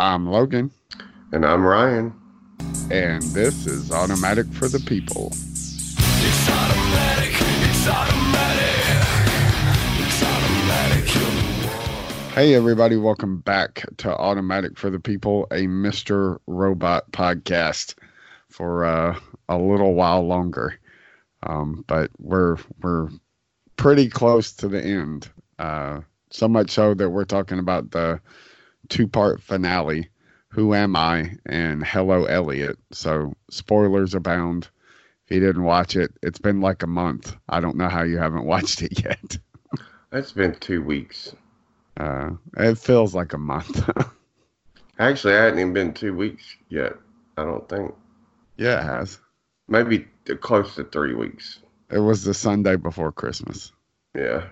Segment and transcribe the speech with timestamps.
[0.00, 0.70] I'm Logan,
[1.30, 2.14] And I'm Ryan.
[2.90, 5.30] and this is Automatic for the People.
[12.32, 16.38] Hey, everybody, welcome back to Automatic for the People, a Mr.
[16.46, 17.94] Robot podcast
[18.48, 19.18] for uh,
[19.50, 20.78] a little while longer.
[21.42, 23.10] Um, but we're we're
[23.76, 25.28] pretty close to the end.
[25.58, 28.18] Uh, so much so that we're talking about the
[28.90, 30.10] two part finale
[30.50, 32.78] Who Am I and Hello Elliot.
[32.92, 34.68] So, spoilers abound.
[35.26, 37.34] If you didn't watch it, it's been like a month.
[37.48, 39.38] I don't know how you haven't watched it yet.
[40.12, 41.34] It's been two weeks.
[41.96, 43.88] Uh, it feels like a month.
[44.98, 46.92] Actually, I hadn't even been two weeks yet.
[47.38, 47.94] I don't think.
[48.58, 49.18] yeah, it has.
[49.68, 50.06] Maybe
[50.40, 51.60] close to three weeks.
[51.90, 53.72] It was the Sunday before Christmas.
[54.16, 54.46] Yeah.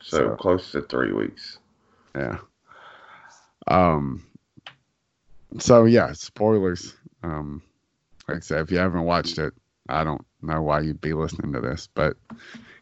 [0.00, 1.58] So, So- close to three weeks.
[2.14, 2.38] Yeah.
[3.66, 4.26] Um.
[5.58, 6.94] So yeah, spoilers.
[7.22, 7.62] Um,
[8.28, 9.52] like I said, if you haven't watched it,
[9.88, 12.16] I don't know why you'd be listening to this, but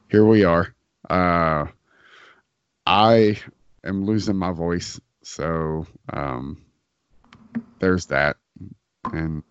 [0.09, 0.75] here we are.
[1.09, 1.67] Uh,
[2.87, 3.39] I
[3.85, 6.63] am losing my voice, so um,
[7.79, 8.37] there's that,
[9.13, 9.43] and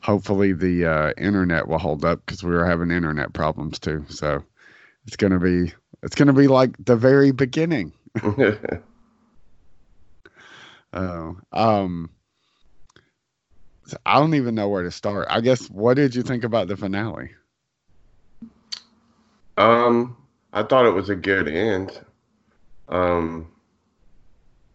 [0.00, 4.04] hopefully the uh, internet will hold up because we were having internet problems too.
[4.08, 4.44] So
[5.06, 5.72] it's gonna be
[6.02, 7.92] it's gonna be like the very beginning.
[10.92, 12.10] Oh, um,
[14.04, 15.28] I don't even know where to start.
[15.30, 17.30] I guess what did you think about the finale?
[19.56, 20.16] um,
[20.52, 22.00] I thought it was a good end.
[22.88, 23.52] Um,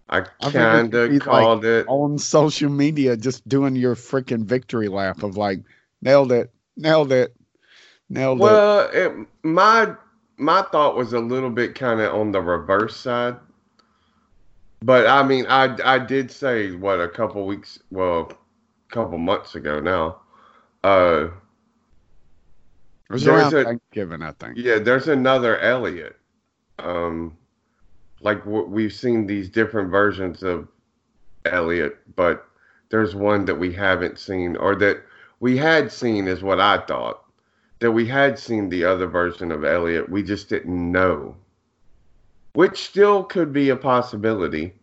[0.09, 1.87] I kind of called it.
[1.87, 5.59] On social media, just doing your freaking victory lap of like,
[6.01, 7.35] nailed it, nailed it,
[8.09, 8.41] nailed it.
[8.41, 9.95] Well, it, my
[10.37, 13.37] my thought was a little bit kind of on the reverse side,
[14.85, 19.55] but I mean, I I did say what a couple weeks, well, a couple months
[19.55, 20.21] ago now.
[20.83, 21.29] Uh,
[23.09, 24.57] It was there's around a- Thanksgiving, I think.
[24.57, 26.15] yeah, there's another Elliot.
[26.79, 27.35] Um,
[28.21, 30.67] like w- we've seen these different versions of
[31.45, 32.45] Elliot, but
[32.89, 34.97] there's one that we haven't seen, or that
[35.39, 37.23] we had seen, is what I thought.
[37.79, 41.35] That we had seen the other version of Elliot, we just didn't know.
[42.55, 44.73] Which still could be a possibility.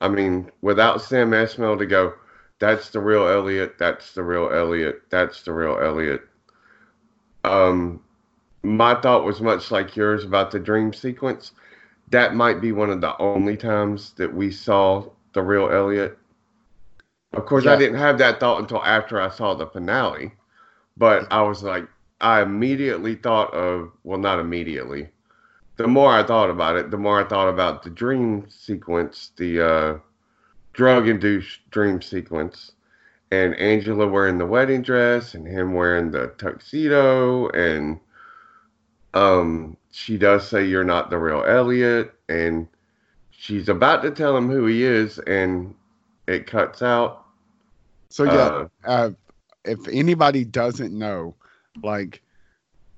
[0.00, 2.14] I mean, without Sam Esmail to go,
[2.58, 6.22] that's the real Elliot, that's the real Elliot, that's the real Elliot.
[7.44, 8.02] Um,
[8.62, 11.52] my thought was much like yours about the dream sequence.
[12.10, 16.18] That might be one of the only times that we saw the real Elliot.
[17.34, 20.32] Of course, I didn't have that thought until after I saw the finale,
[20.96, 21.86] but I was like,
[22.20, 25.10] I immediately thought of, well, not immediately.
[25.78, 29.66] The more I thought about it, the more I thought about the dream sequence, the
[29.66, 29.98] uh,
[30.74, 32.72] drug induced dream sequence,
[33.30, 38.00] and Angela wearing the wedding dress and him wearing the tuxedo and
[39.14, 42.68] um she does say you're not the real Elliot and
[43.30, 45.74] she's about to tell him who he is and
[46.26, 47.24] it cuts out
[48.10, 49.10] So yeah, Uh, uh,
[49.64, 51.34] if anybody doesn't know,
[51.82, 52.22] like,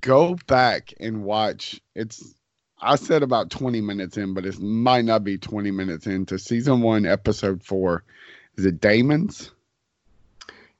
[0.00, 1.80] go back and watch.
[1.94, 2.34] It's
[2.82, 6.82] I said about twenty minutes in, but it might not be twenty minutes into season
[6.82, 8.04] one, episode four.
[8.56, 9.50] Is it Damon's?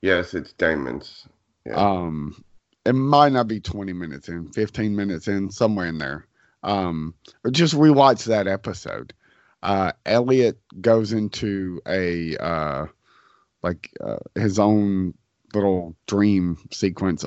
[0.01, 1.27] yes it's Damon's
[1.65, 1.75] Yeah.
[1.75, 2.43] Um,
[2.85, 6.25] it might not be 20 minutes in, 15 minutes in, somewhere in there.
[6.63, 7.13] Um,
[7.43, 9.13] or just rewatch that episode.
[9.61, 12.85] Uh, Elliot goes into a uh,
[13.61, 15.13] like uh, his own
[15.53, 17.23] little dream sequence,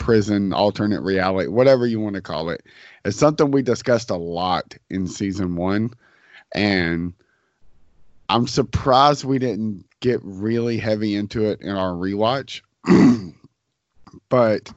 [0.00, 2.64] prison, alternate reality, whatever you want to call it.
[3.04, 5.94] It's something we discussed a lot in season one,
[6.52, 7.12] and
[8.28, 12.62] I'm surprised we didn't get really heavy into it in our rewatch.
[14.28, 14.72] but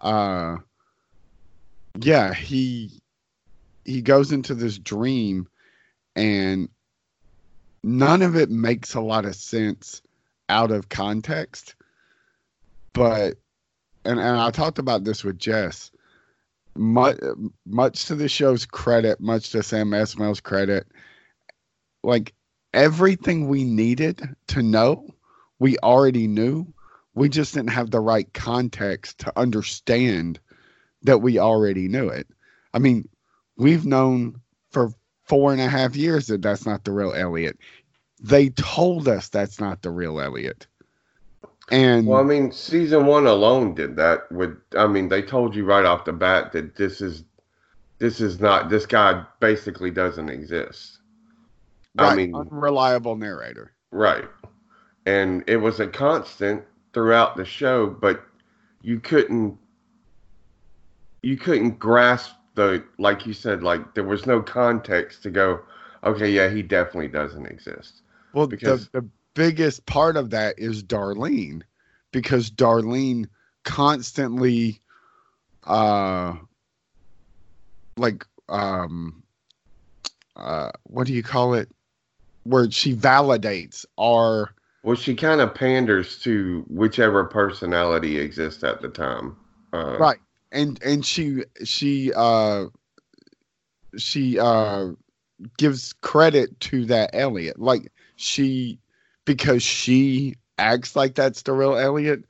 [0.00, 0.56] uh
[1.98, 2.90] yeah he
[3.84, 5.48] he goes into this dream
[6.16, 6.68] and
[7.82, 10.00] none of it makes a lot of sense
[10.48, 11.74] out of context
[12.94, 13.34] but
[14.04, 15.90] and, and i talked about this with jess
[16.76, 17.18] much,
[17.66, 20.86] much to the show's credit much to sam esmail's credit
[22.02, 22.32] like
[22.72, 25.06] everything we needed to know
[25.58, 26.72] we already knew
[27.14, 30.40] we just didn't have the right context to understand
[31.02, 32.26] that we already knew it.
[32.72, 33.08] I mean,
[33.56, 34.92] we've known for
[35.24, 37.58] four and a half years that that's not the real Elliot.
[38.22, 40.66] They told us that's not the real Elliot.
[41.70, 45.64] And well I mean season 1 alone did that with I mean they told you
[45.64, 47.24] right off the bat that this is
[47.98, 50.98] this is not this guy basically doesn't exist
[51.98, 53.72] I mean unreliable narrator.
[53.92, 54.28] Right.
[55.06, 56.62] and it was a constant
[56.92, 58.22] throughout the show, but
[58.82, 59.56] you couldn't
[61.22, 65.60] you couldn't grasp the like you said like there was no context to go
[66.02, 68.02] okay yeah he definitely doesn't exist
[68.32, 71.62] Well, Because- the, the biggest part of that is Darlene,
[72.12, 73.28] because Darlene
[73.64, 74.80] constantly,
[75.64, 76.34] uh,
[77.96, 79.22] like, um,
[80.36, 81.70] uh, what do you call it?
[82.44, 88.88] Where she validates our, well she kind of panders to whichever personality exists at the
[88.88, 89.36] time
[89.72, 90.18] uh, right,
[90.52, 92.66] and and she she uh
[93.96, 94.88] she uh
[95.58, 98.78] gives credit to that Elliot, like she
[99.30, 102.24] because she acts like that's the real Elliot.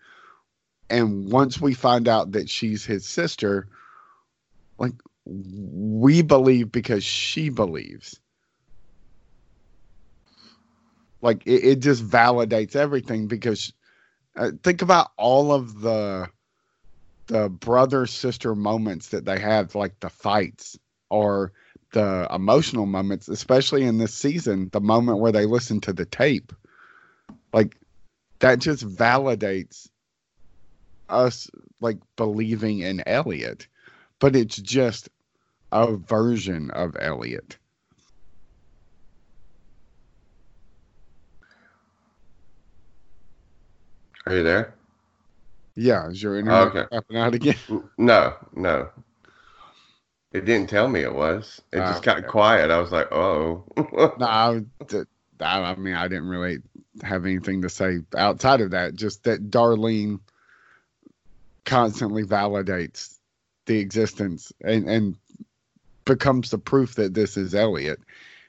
[0.90, 3.68] And once we find out that she's his sister,
[4.76, 4.92] like
[5.24, 8.20] we believe because she believes.
[11.22, 13.72] Like it, it just validates everything because
[14.36, 16.28] uh, think about all of the
[17.28, 21.52] the brother sister moments that they have, like the fights or
[21.94, 26.52] the emotional moments, especially in this season, the moment where they listen to the tape,
[27.52, 27.76] like
[28.40, 29.88] that just validates
[31.08, 31.50] us
[31.80, 33.68] like believing in Elliot,
[34.20, 35.08] but it's just
[35.72, 37.58] a version of Elliot.
[44.26, 44.74] are you there
[45.76, 46.84] Yeah, is your internet Okay.
[46.92, 47.56] popping out again?
[47.98, 48.90] No no
[50.32, 52.28] it didn't tell me it was it just Ah, got okay.
[52.28, 53.64] quiet i was like oh
[54.16, 54.62] no, I,
[55.40, 56.58] I mean, I didn't really
[57.02, 58.94] have anything to say outside of that.
[58.94, 60.20] Just that Darlene
[61.64, 63.16] constantly validates
[63.66, 65.16] the existence and, and
[66.04, 68.00] becomes the proof that this is Elliot.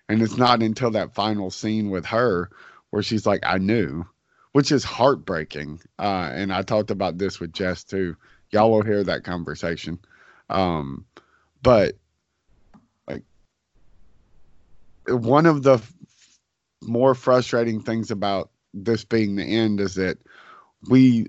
[0.09, 2.50] And it's not until that final scene with her
[2.89, 4.06] where she's like, I knew,
[4.51, 5.81] which is heartbreaking.
[5.97, 8.15] Uh, and I talked about this with Jess too.
[8.51, 10.00] Y'all will hear that conversation.
[10.50, 11.06] Um,
[11.63, 11.95] but
[13.07, 13.24] like
[15.07, 15.81] one of the
[16.81, 20.18] more frustrating things about this being the end is that
[20.89, 21.28] we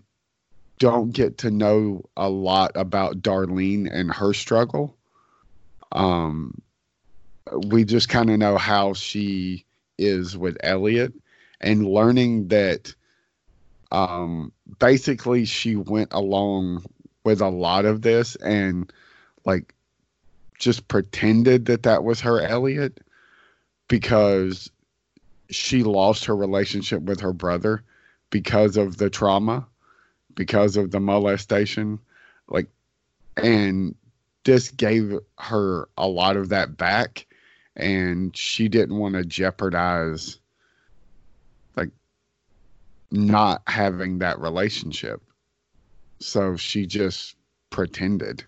[0.79, 4.97] don't get to know a lot about Darlene and her struggle.
[5.93, 6.61] Um,
[7.67, 9.65] we just kind of know how she
[9.99, 11.13] is with Elliot
[11.61, 12.95] and learning that
[13.91, 16.85] um, basically she went along
[17.25, 18.93] with a lot of this and
[19.45, 19.75] like
[20.59, 23.01] just pretended that that was her Elliot
[23.89, 24.71] because
[25.55, 27.83] she lost her relationship with her brother
[28.31, 29.67] because of the trauma,
[30.35, 31.99] because of the molestation.
[32.49, 32.69] Like,
[33.37, 33.95] and
[34.45, 37.27] this gave her a lot of that back,
[37.77, 40.39] and she didn't want to jeopardize,
[41.77, 41.91] like,
[43.11, 45.23] not having that relationship.
[46.21, 47.37] So she just
[47.71, 48.45] pretended.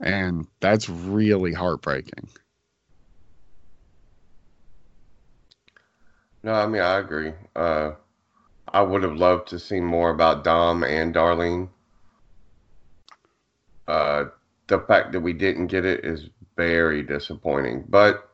[0.00, 2.28] And that's really heartbreaking.
[6.42, 7.32] No, I mean I agree.
[7.54, 7.92] Uh,
[8.72, 11.68] I would have loved to see more about Dom and Darlene.
[13.88, 14.26] Uh,
[14.68, 17.84] the fact that we didn't get it is very disappointing.
[17.88, 18.30] But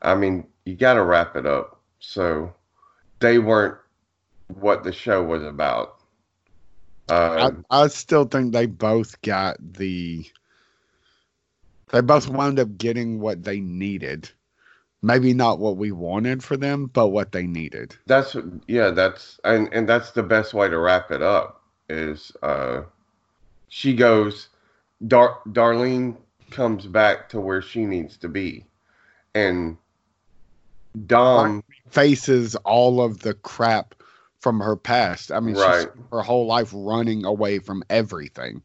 [0.00, 1.80] I mean, you got to wrap it up.
[1.98, 2.54] So
[3.18, 3.76] they weren't
[4.48, 5.96] what the show was about.
[7.10, 10.24] Uh, I, I still think they both got the
[11.90, 14.30] they both wound up getting what they needed.
[15.02, 17.96] Maybe not what we wanted for them, but what they needed.
[18.06, 18.36] That's
[18.68, 22.82] yeah, that's and and that's the best way to wrap it up is uh
[23.68, 24.48] she goes
[25.06, 26.16] Dar- Darlene
[26.50, 28.66] comes back to where she needs to be.
[29.34, 29.78] And
[31.06, 33.94] Dom Faces all of the crap
[34.40, 35.30] from her past.
[35.32, 35.88] I mean, Right.
[36.12, 38.62] her whole life running away from everything.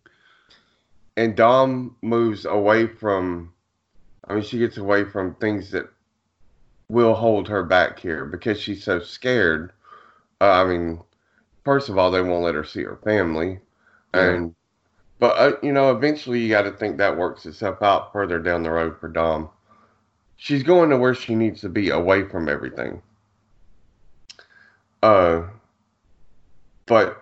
[1.18, 3.54] and Dom moves away from
[4.28, 5.88] I mean she gets away from things that
[6.90, 9.72] will hold her back here because she's so scared.
[10.42, 11.00] Uh, I mean,
[11.64, 13.60] first of all, they won't let her see her family,
[14.14, 14.30] Yeah.
[14.30, 14.56] and
[15.20, 18.64] but uh, you know, eventually you got to think that works itself out further down
[18.64, 19.50] the road for Dom.
[20.38, 23.02] She's going to where she needs to be, away from everything.
[25.02, 25.44] Uh,
[26.86, 27.22] but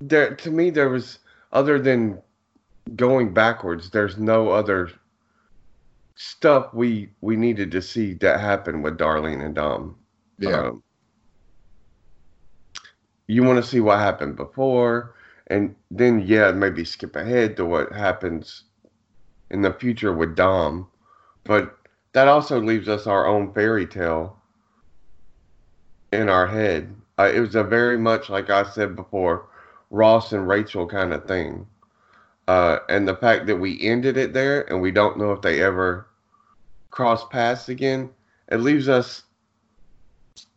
[0.00, 1.18] there to me there was
[1.52, 2.20] other than
[2.96, 4.90] going backwards there's no other
[6.18, 9.96] stuff we we needed to see that happen with darlene and dom
[10.38, 10.68] Yeah.
[10.68, 10.82] Um,
[13.26, 15.14] you want to see what happened before
[15.46, 18.64] and then yeah maybe skip ahead to what happens
[19.50, 20.88] in the future with dom
[21.44, 21.78] but
[22.12, 24.38] that also leaves us our own fairy tale
[26.12, 26.94] in our head.
[27.18, 29.48] Uh, it was a very much like I said before,
[29.90, 31.66] Ross and Rachel kind of thing.
[32.46, 35.62] Uh, and the fact that we ended it there and we don't know if they
[35.62, 36.07] ever
[36.98, 38.10] cross paths again,
[38.50, 39.22] it leaves us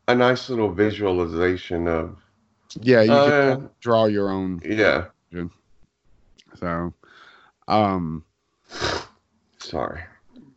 [0.08, 2.18] a nice little visualization of
[2.82, 4.60] Yeah, you Uh, can draw your own.
[4.66, 5.06] yeah.
[6.56, 6.94] So,
[7.68, 8.26] um,
[9.60, 10.02] Sorry,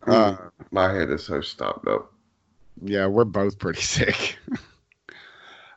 [0.07, 0.37] uh,
[0.71, 2.11] my head is so stopped up.
[2.81, 4.39] yeah, we're both pretty sick.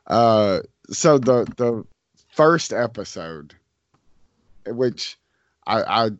[0.06, 1.84] uh, so the the
[2.32, 3.54] first episode,
[4.68, 5.18] which
[5.66, 6.10] I I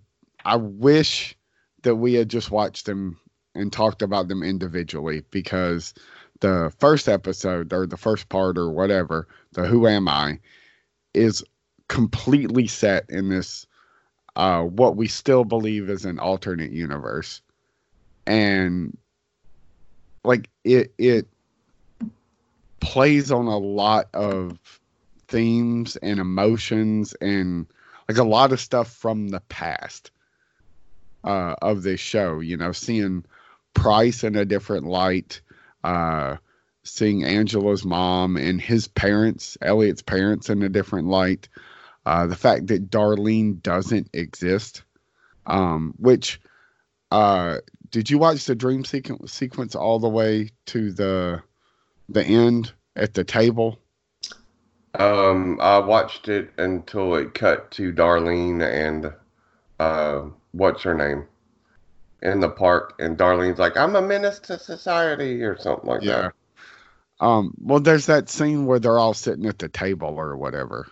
[0.45, 1.39] I wish
[1.85, 3.19] that we had just watched them
[3.55, 5.95] and talked about them individually because
[6.41, 10.39] the first episode or the first part or whatever, the Who Am I,
[11.15, 11.45] is
[11.89, 13.67] completely set in this
[14.37, 17.41] uh what we still believe is an alternate universe.
[18.27, 18.97] And
[20.25, 21.27] like it it
[22.81, 24.59] plays on a lot of
[25.27, 27.67] themes and emotions and
[28.09, 30.11] like a lot of stuff from the past
[31.25, 33.25] uh of this show you know seeing
[33.79, 35.41] price in a different light
[35.85, 36.37] uh
[36.85, 41.49] seeing angela's mom and his parents elliot's parents in a different light
[42.07, 44.83] uh the fact that darlene doesn't exist
[45.47, 46.41] um which
[47.11, 47.59] uh
[47.91, 51.43] did you watch the dream sequ- sequence all the way to the
[52.09, 53.79] the end at the table?
[54.95, 59.13] Um, I watched it until it cut to Darlene and
[59.79, 61.27] uh, what's her name
[62.23, 66.33] in the park, and Darlene's like, "I'm a menace to society" or something like that.
[67.21, 70.87] Um, well, there's that scene where they're all sitting at the table or whatever.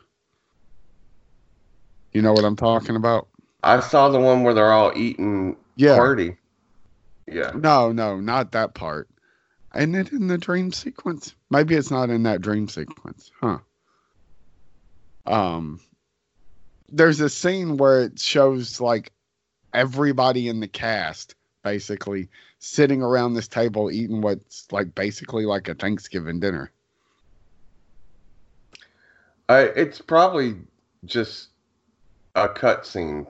[2.13, 3.29] You know what I'm talking about?
[3.63, 5.97] I saw the one where they're all eating Yeah.
[5.97, 6.37] party.
[7.29, 9.09] Yeah, No, no, not that part.
[9.75, 11.35] Isn't it in the dream sequence?
[11.51, 13.59] Maybe it's not in that dream sequence, huh?
[15.27, 15.81] Um,
[16.89, 19.11] there's a scene where it shows like
[19.73, 25.75] everybody in the cast basically sitting around this table eating what's like basically like a
[25.75, 26.71] Thanksgiving dinner.
[29.49, 30.57] I, it's probably
[31.05, 31.49] just
[32.35, 33.27] a cut scene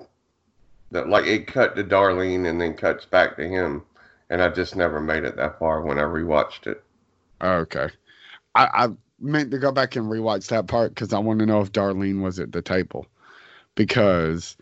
[0.90, 3.82] that like it cut to Darlene and then cuts back to him,
[4.30, 6.82] and I just never made it that far when I rewatched it.
[7.40, 7.88] Okay.
[8.54, 8.88] I, I
[9.20, 12.22] meant to go back and rewatch that part because I want to know if Darlene
[12.22, 13.06] was at the table.
[13.74, 14.56] Because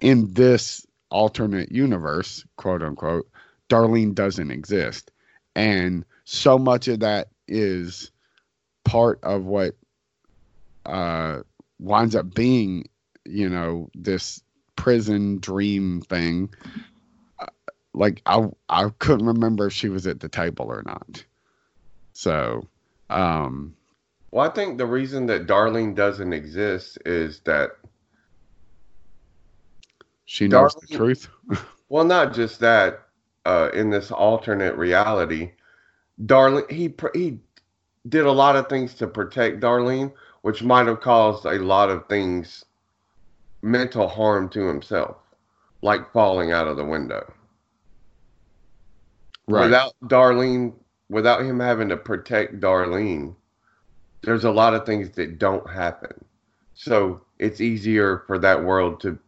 [0.00, 3.28] in this alternate universe, quote unquote,
[3.68, 5.10] Darlene doesn't exist.
[5.54, 8.10] And so much of that is
[8.84, 9.76] part of what
[10.86, 11.40] uh,
[11.78, 12.88] winds up being,
[13.24, 14.42] you know, this
[14.76, 16.50] prison dream thing.
[17.38, 17.46] Uh,
[17.94, 21.24] Like I, I couldn't remember if she was at the table or not.
[22.14, 22.66] So,
[23.10, 23.76] um,
[24.30, 27.72] Well, I think the reason that Darlene doesn't exist is that
[30.32, 31.28] she knows the truth.
[31.90, 33.02] Well, not just that.
[33.44, 35.52] Uh, in this alternate reality,
[36.24, 37.38] Darlene he he
[38.08, 40.10] did a lot of things to protect Darlene,
[40.40, 42.64] which might have caused a lot of things,
[43.60, 45.16] mental harm to himself,
[45.82, 47.30] like falling out of the window.
[49.46, 49.64] Right.
[49.64, 50.72] Without Darlene,
[51.10, 53.34] without him having to protect Darlene,
[54.22, 56.24] there's a lot of things that don't happen.
[56.72, 59.18] So it's easier for that world to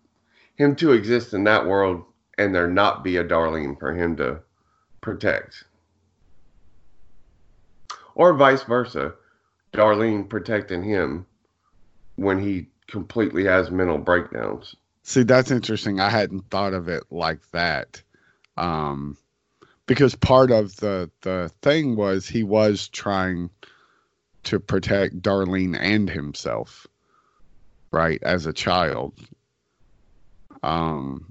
[0.56, 2.04] him to exist in that world
[2.38, 4.40] and there not be a Darlene for him to
[5.00, 5.64] protect.
[8.14, 9.14] Or vice versa.
[9.72, 11.26] Darlene protecting him
[12.16, 14.76] when he completely has mental breakdowns.
[15.02, 16.00] See, that's interesting.
[16.00, 18.02] I hadn't thought of it like that.
[18.56, 19.16] Um,
[19.86, 23.50] because part of the the thing was he was trying
[24.44, 26.86] to protect Darlene and himself,
[27.90, 29.14] right, as a child.
[30.64, 31.30] Um,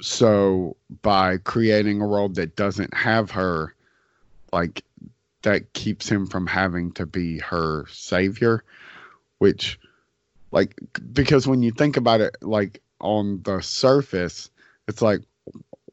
[0.00, 3.74] so by creating a world that doesn't have her,
[4.52, 4.82] like
[5.42, 8.64] that keeps him from having to be her savior,
[9.38, 9.78] which
[10.50, 10.74] like
[11.12, 14.50] because when you think about it like on the surface
[14.86, 15.22] it's like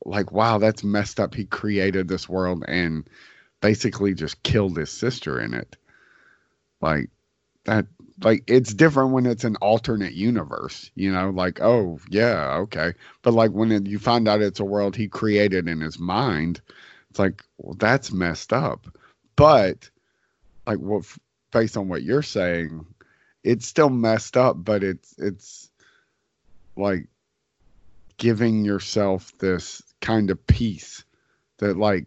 [0.06, 1.36] like wow that's messed up.
[1.36, 3.10] He created this world and
[3.62, 5.76] basically just killed his sister in it.
[6.82, 7.10] Like
[7.66, 7.86] that
[8.24, 13.34] like it's different when it's an alternate universe you know like oh yeah okay but
[13.34, 16.62] like when it, you find out it's a world he created in his mind
[17.10, 18.88] it's like well, that's messed up
[19.36, 19.90] but
[20.68, 21.06] like what
[21.52, 22.86] based on what you're saying
[23.44, 25.70] it's still messed up but it's it's
[26.76, 27.08] like
[28.18, 31.04] giving yourself this kind of peace
[31.58, 32.06] that like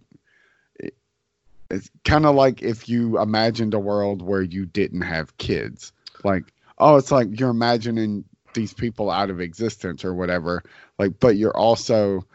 [1.73, 5.93] it's kind of like if you imagined a world where you didn't have kids.
[6.25, 8.25] Like, oh, it's like you're imagining
[8.55, 10.63] these people out of existence or whatever.
[10.99, 12.27] Like, but you're also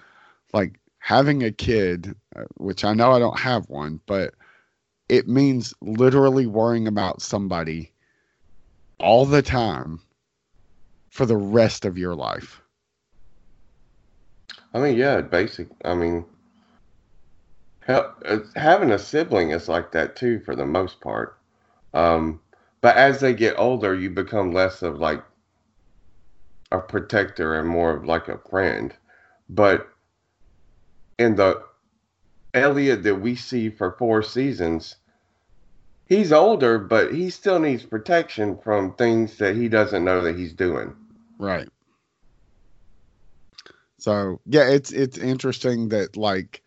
[0.54, 4.34] like having a kid, uh, which I know I don't have one, but
[5.10, 7.92] it means literally worrying about somebody
[9.00, 10.00] all the time
[11.10, 12.62] for the rest of your life.
[14.74, 15.68] I mean, yeah, basic.
[15.86, 16.26] I mean,
[17.88, 18.12] uh,
[18.56, 21.38] having a sibling is like that too, for the most part.
[21.94, 22.42] Um,
[22.82, 25.24] but as they get older, you become less of like
[26.72, 28.94] a protector and more of like a friend.
[29.50, 29.88] But
[31.18, 31.64] in the
[32.54, 34.96] Elliot that we see for four seasons,
[36.06, 40.54] he's older, but he still needs protection from things that he doesn't know that he's
[40.54, 40.96] doing.
[41.38, 41.70] Right.
[44.00, 46.62] So yeah, it's it's interesting that like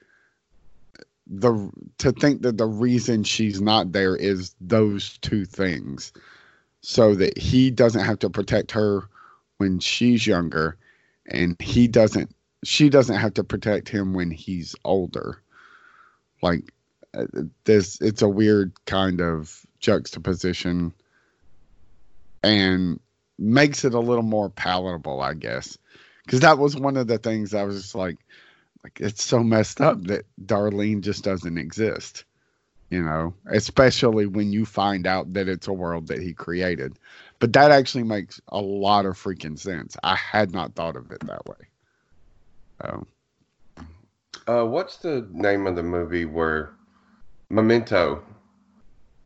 [1.31, 6.13] the to think that the reason she's not there is those two things,
[6.81, 9.09] so that he doesn't have to protect her
[9.59, 10.77] when she's younger,
[11.27, 12.35] and he doesn't
[12.65, 15.41] she doesn't have to protect him when he's older.
[16.43, 16.73] Like
[17.15, 17.27] uh,
[17.65, 20.93] this, it's a weird kind of juxtaposition,
[22.43, 22.99] and
[23.39, 25.79] makes it a little more palatable, I guess
[26.31, 28.17] because that was one of the things I was like,
[28.85, 32.25] like it's so messed up that Darlene just doesn't exist,
[32.89, 36.99] you know, especially when you find out that it's a world that he created.
[37.39, 39.97] But that actually makes a lot of freaking sense.
[40.03, 41.57] I had not thought of it that way.
[42.83, 43.07] So,
[44.47, 46.71] uh, what's the name of the movie where
[47.51, 48.23] Memento?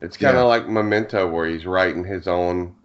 [0.01, 0.47] It's kind of yeah.
[0.47, 2.75] like Memento, where he's writing his own.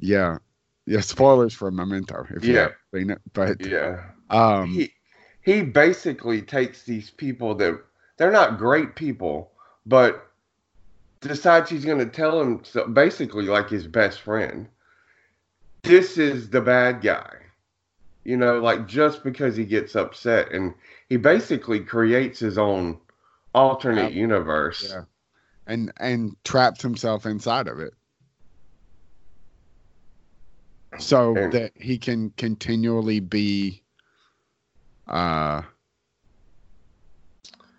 [0.00, 0.38] Yeah,
[0.86, 2.60] yeah, spoilers for Memento if you yeah.
[2.60, 3.20] have seen it.
[3.32, 4.90] But yeah, um, he
[5.42, 7.82] he basically takes these people that
[8.16, 9.50] they're not great people,
[9.86, 10.28] but
[11.20, 14.68] decides he's going to tell him so basically like his best friend.
[15.82, 17.34] This is the bad guy,
[18.24, 20.74] you know, like just because he gets upset, and
[21.08, 22.98] he basically creates his own
[23.54, 24.86] alternate universe.
[24.88, 25.02] Yeah.
[25.66, 27.94] And and traps himself inside of it
[30.98, 33.81] so that he can continually be
[35.12, 35.62] uh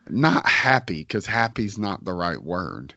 [0.09, 2.93] not happy because happy's not the right word.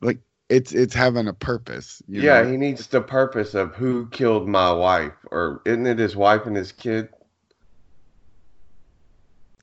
[0.00, 2.50] Like it's it's having a purpose yeah know?
[2.50, 6.56] he needs the purpose of who killed my wife or isn't it his wife and
[6.56, 7.08] his kid?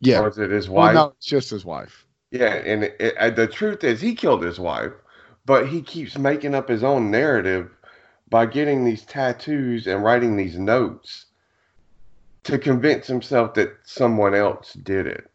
[0.02, 0.22] Yeah.
[0.22, 2.06] Or is it his wife well, no it's just his wife.
[2.32, 4.94] Yeah and it, it, the truth is he killed his wife
[5.46, 7.72] but he keeps making up his own narrative
[8.30, 11.26] by getting these tattoos and writing these notes
[12.44, 15.30] to convince himself that someone else did it.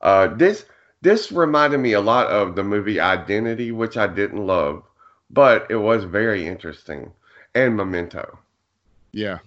[0.00, 0.64] Uh, this
[1.00, 4.82] this reminded me a lot of the movie Identity, which I didn't love,
[5.30, 7.12] but it was very interesting,
[7.54, 8.38] and Memento.
[9.12, 9.38] Yeah.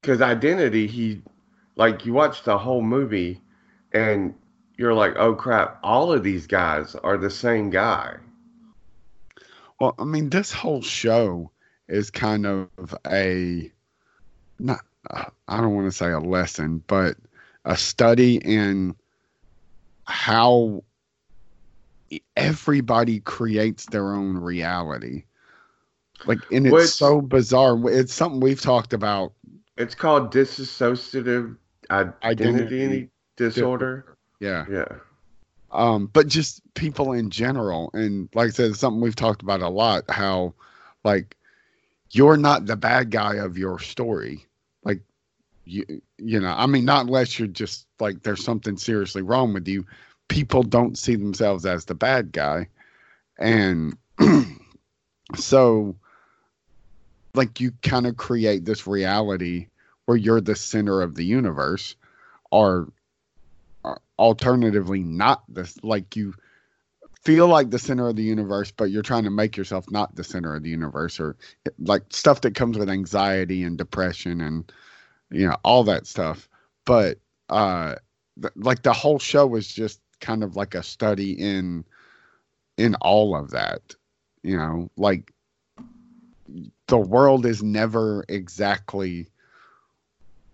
[0.00, 1.22] Because Identity, he
[1.76, 3.40] like you watch the whole movie,
[3.92, 4.34] and
[4.76, 8.16] you're like, oh crap, all of these guys are the same guy.
[9.80, 11.50] Well, I mean, this whole show
[11.88, 12.68] is kind of
[13.06, 13.70] a
[14.58, 14.80] not
[15.48, 17.16] I don't want to say a lesson, but
[17.64, 18.96] a study in
[20.04, 20.82] how
[22.36, 25.24] everybody creates their own reality.
[26.26, 27.78] Like, and it's Which, so bizarre.
[27.88, 29.32] It's something we've talked about.
[29.76, 31.56] It's called dissociative
[31.90, 34.16] identity, identity disorder.
[34.40, 34.64] Yeah.
[34.68, 34.86] Yeah
[35.76, 37.90] um, but just people in general.
[37.92, 40.04] And like I said, it's something we've talked about a lot.
[40.08, 40.54] How
[41.04, 41.36] like
[42.10, 44.46] you're not the bad guy of your story.
[44.84, 45.00] Like
[45.64, 45.84] you,
[46.18, 49.86] you know, I mean, not unless you're just like there's something seriously wrong with you.
[50.28, 52.68] People don't see themselves as the bad guy,
[53.38, 53.96] and
[55.36, 55.94] so
[57.34, 59.68] like you kind of create this reality
[60.06, 61.94] where you're the center of the universe
[62.50, 62.90] or
[64.18, 66.34] alternatively not this like you
[67.26, 70.22] feel like the center of the universe but you're trying to make yourself not the
[70.22, 71.36] center of the universe or
[71.80, 74.72] like stuff that comes with anxiety and depression and
[75.30, 76.48] you know all that stuff.
[76.84, 77.96] But uh
[78.40, 81.84] th- like the whole show was just kind of like a study in
[82.78, 83.82] in all of that
[84.46, 84.88] you know?
[84.96, 85.32] Like
[86.86, 89.26] the world is never exactly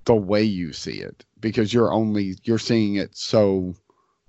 [0.06, 3.74] the way you see it because you're only you're seeing it so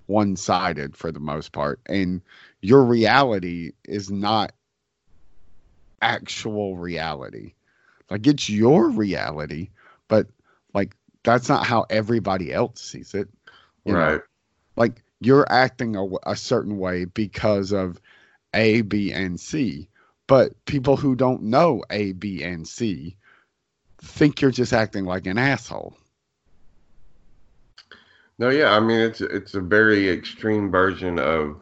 [0.08, 2.22] one-sided for the most part and
[2.62, 4.52] your reality is not
[6.02, 7.54] actual reality
[8.10, 9.70] like it's your reality
[10.10, 10.28] but
[10.74, 13.30] like that's not how everybody else sees it
[13.86, 14.22] right know?
[14.76, 18.00] like you're acting a, a certain way because of
[18.54, 19.88] A, B, and C.
[20.28, 23.16] But people who don't know A, B, and C
[24.02, 25.96] think you're just acting like an asshole.
[28.44, 31.56] No, yeah, I mean it's it's a very extreme version of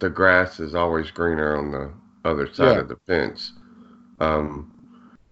[0.00, 1.92] the grass is always greener on the
[2.28, 2.80] other side Yeah.
[2.80, 3.52] of the fence.
[4.18, 4.72] Um,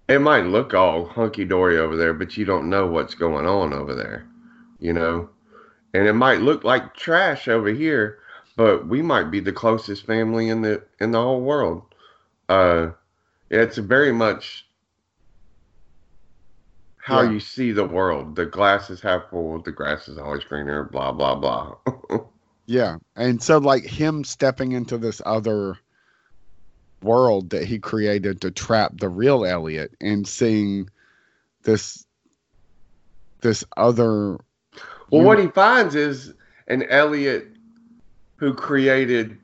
[0.09, 3.73] it might look all hunky dory over there, but you don't know what's going on
[3.73, 4.29] over there,
[4.79, 5.31] you know.
[5.95, 8.21] And it might look like trash over here,
[8.57, 11.83] but we might be the closest family in the in the whole world.
[12.49, 12.93] Uh,
[13.51, 14.69] it's very much
[17.05, 17.33] how Yeah.
[17.33, 18.35] you see the world.
[18.35, 19.61] The glass is half full.
[19.61, 20.85] The grass is always greener.
[20.85, 21.77] Blah blah blah.
[22.67, 22.97] Yeah.
[23.15, 25.77] And so like him stepping into this other
[27.03, 30.89] world that he created to trap the real Elliot and seeing
[31.65, 32.07] this
[33.43, 34.39] this other
[35.11, 36.33] Well, what he finds is
[36.69, 37.49] an Elliot
[38.37, 39.37] who created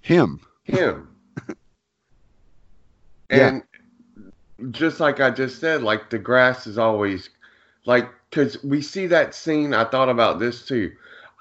[0.00, 0.40] him.
[0.64, 1.06] him.
[3.30, 3.60] Yeah.
[4.70, 7.30] Just like I just said, like the grass is always
[7.84, 9.74] like, because we see that scene.
[9.74, 10.92] I thought about this too.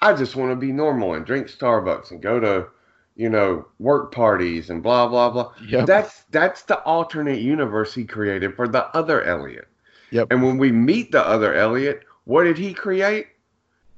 [0.01, 2.67] I just want to be normal and drink Starbucks and go to,
[3.15, 5.53] you know, work parties and blah, blah, blah.
[5.67, 5.85] Yep.
[5.85, 9.67] That's that's the alternate universe he created for the other Elliot.
[10.11, 10.27] Yep.
[10.31, 13.27] And when we meet the other Elliot, what did he create?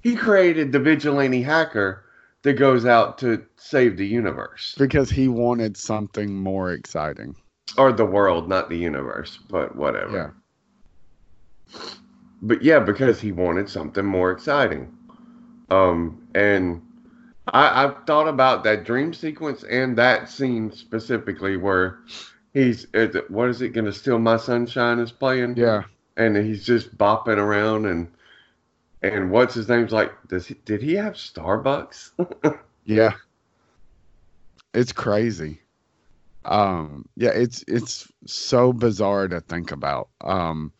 [0.01, 2.05] He created the vigilante hacker
[2.43, 7.35] that goes out to save the universe because he wanted something more exciting.
[7.77, 10.33] Or the world, not the universe, but whatever.
[11.71, 11.79] Yeah.
[12.41, 14.95] But yeah, because he wanted something more exciting.
[15.69, 16.81] Um, and
[17.47, 21.99] I, I've thought about that dream sequence and that scene specifically where
[22.53, 22.87] he's
[23.29, 25.83] what is it gonna steal my sunshine is playing Yeah.
[26.15, 28.07] and he's just bopping around and
[29.01, 32.11] and what's his name's like does he did he have Starbucks?
[32.85, 33.13] Yeah.
[34.73, 35.59] It's crazy.
[36.47, 40.09] Um yeah, it's it's so bizarre to think about.
[40.21, 40.71] Um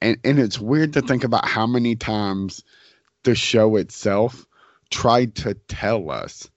[0.00, 2.62] and and it's weird to think about how many times
[3.24, 4.46] the show itself
[4.90, 6.48] tried to tell us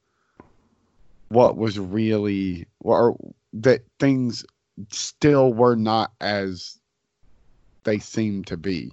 [1.30, 3.18] what was really or
[3.54, 4.46] that things
[4.92, 6.80] still were not as
[7.84, 8.92] they seemed to be.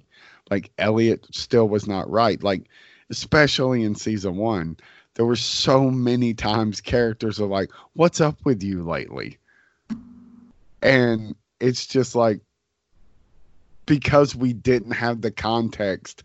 [0.50, 2.42] Like Elliot still was not right.
[2.42, 2.68] Like
[3.11, 4.76] especially in season 1
[5.16, 9.38] there were so many times characters are like, "What's up with you lately?"
[10.83, 12.40] And it's just like
[13.87, 16.24] because we didn't have the context,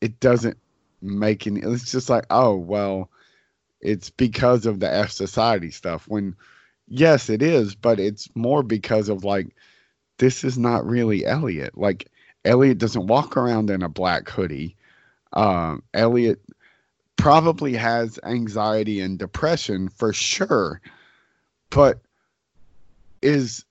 [0.00, 0.56] it doesn't
[1.02, 1.60] make any.
[1.60, 3.10] It's just like, oh well,
[3.80, 6.06] it's because of the F Society stuff.
[6.06, 6.36] When
[6.86, 9.48] yes, it is, but it's more because of like
[10.18, 11.76] this is not really Elliot.
[11.76, 12.08] Like
[12.44, 14.76] Elliot doesn't walk around in a black hoodie.
[15.32, 16.40] Um, Elliot
[17.24, 20.78] probably has anxiety and depression for sure,
[21.70, 22.02] but
[23.22, 23.64] is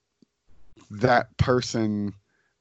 [0.89, 2.11] that person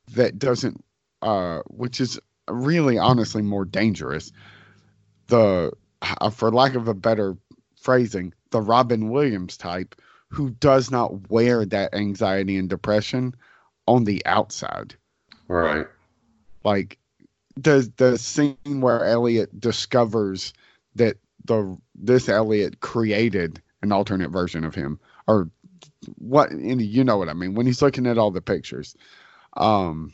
[0.09, 0.85] that doesn't,
[1.23, 4.33] uh, which is really honestly more dangerous,
[5.29, 7.39] the, uh, for lack of a better
[7.81, 9.95] phrasing, the Robin Williams type
[10.29, 13.35] who does not wear that anxiety and depression
[13.89, 14.95] on the outside
[15.49, 15.87] right.
[16.65, 16.99] like
[17.57, 20.53] the the scene where Elliot discovers
[20.97, 25.51] that the this Elliot created an alternate version of him or
[26.19, 28.95] what you know what I mean when he's looking at all the pictures.
[29.57, 30.13] Um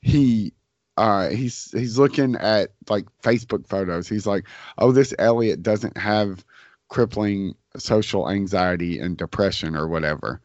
[0.00, 0.52] he
[0.96, 4.08] uh he's he's looking at like Facebook photos.
[4.08, 4.46] He's like
[4.78, 6.44] oh this Elliot doesn't have
[6.88, 10.40] crippling social anxiety and depression or whatever.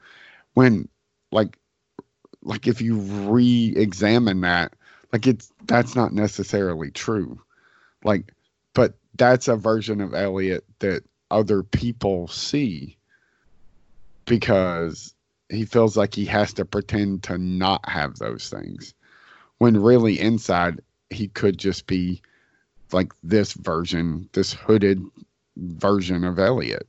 [0.54, 0.88] When
[1.32, 1.58] like
[2.44, 4.74] like if you re-examine that
[5.12, 7.42] like it's that's not necessarily true.
[8.04, 8.34] Like
[9.18, 12.98] that's a version of elliot that other people see
[14.26, 15.14] because
[15.50, 18.94] he feels like he has to pretend to not have those things
[19.58, 22.22] when really inside he could just be
[22.92, 25.04] like this version this hooded
[25.58, 26.88] version of elliot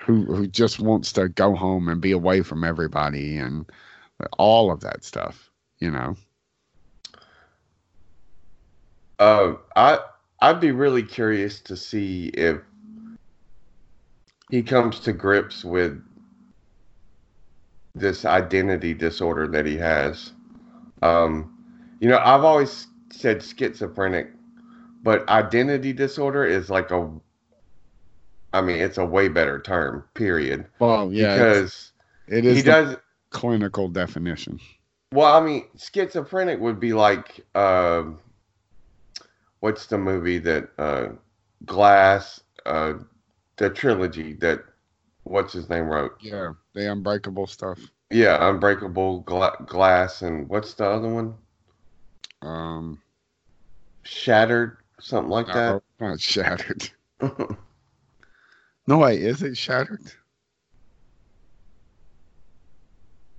[0.00, 3.66] who who just wants to go home and be away from everybody and
[4.38, 6.16] all of that stuff you know
[9.20, 9.98] Uh, I
[10.40, 12.56] I'd be really curious to see if
[14.50, 16.02] he comes to grips with
[17.94, 20.32] this identity disorder that he has.
[21.02, 21.56] Um,
[22.00, 24.30] you know, I've always said schizophrenic,
[25.02, 27.10] but identity disorder is like a
[28.52, 30.66] I mean, it's a way better term, period.
[30.78, 31.92] well yeah because
[32.26, 32.96] it is he does
[33.30, 34.58] clinical definition
[35.12, 38.18] Well, I mean, schizophrenic would be like, um,
[39.60, 41.08] what's the movie that uh,
[41.64, 42.94] Glass, uh,
[43.56, 44.64] the trilogy that
[45.24, 46.12] what's his name wrote?
[46.20, 47.78] Yeah, the Unbreakable stuff.
[48.10, 51.34] Yeah, Unbreakable Gla- Glass, and what's the other one?
[52.42, 53.00] Um,
[54.02, 55.82] Shattered, something like that.
[56.00, 56.90] not shattered.
[58.86, 60.00] No, way, is it shattered?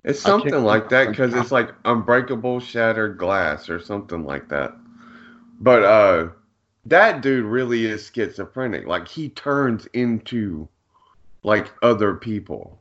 [0.04, 4.74] It's something like that because it's like unbreakable shattered glass or something like that.
[5.62, 6.28] But uh
[6.86, 8.86] that dude really is schizophrenic.
[8.86, 10.68] Like he turns into
[11.44, 12.80] like other people.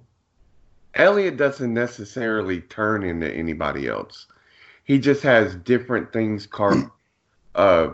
[0.95, 4.25] Elliot doesn't necessarily turn into anybody else.
[4.83, 6.91] He just has different things car
[7.55, 7.91] uh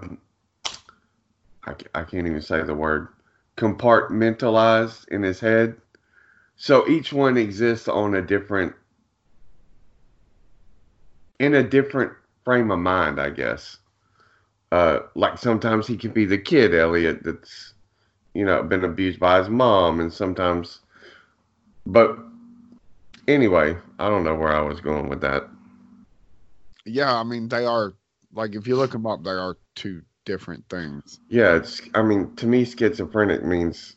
[1.65, 3.09] I, I can't even say the word
[3.57, 5.75] compartmentalized in his head.
[6.55, 8.73] So each one exists on a different
[11.39, 12.13] in a different
[12.45, 13.77] frame of mind, I guess.
[14.71, 17.73] Uh, like sometimes he can be the kid Elliot that's,
[18.33, 20.79] you know, been abused by his mom, and sometimes,
[21.85, 22.17] but
[23.27, 25.47] anyway, I don't know where I was going with that.
[26.85, 27.93] Yeah, I mean they are
[28.33, 31.19] like if you look them up, they are two different things.
[31.29, 31.81] Yeah, it's.
[31.93, 33.95] I mean, to me, schizophrenic means,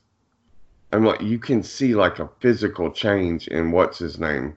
[0.92, 4.56] I'm like, you can see like a physical change in what's his name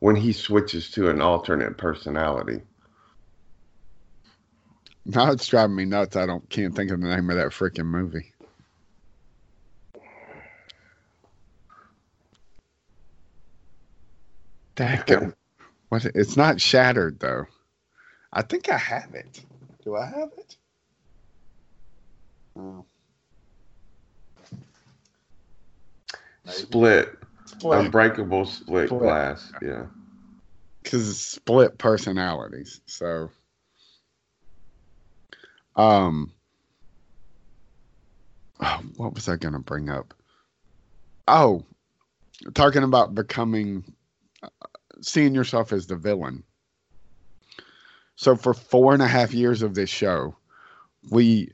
[0.00, 2.60] when he switches to an alternate personality.
[5.06, 6.16] Now it's driving me nuts.
[6.16, 8.32] I don't can't think of the name of that freaking movie.
[14.76, 15.34] Daggum.
[15.88, 16.04] What?
[16.04, 17.46] It's not shattered though.
[18.32, 19.42] I think I have it.
[19.84, 20.56] Do I have it?
[22.58, 22.84] Oh.
[26.44, 27.12] Split,
[27.44, 27.78] Split.
[27.78, 29.00] unbreakable split, Split.
[29.00, 29.52] glass.
[29.62, 29.86] Yeah.
[30.82, 32.80] because it's split personalities.
[32.86, 33.30] So,
[35.76, 36.32] um,
[38.60, 40.14] oh, what was I going to bring up?
[41.28, 41.64] Oh,
[42.54, 43.84] talking about becoming,
[44.42, 44.48] uh,
[45.00, 46.42] seeing yourself as the villain.
[48.16, 50.36] So, for four and a half years of this show,
[51.10, 51.52] we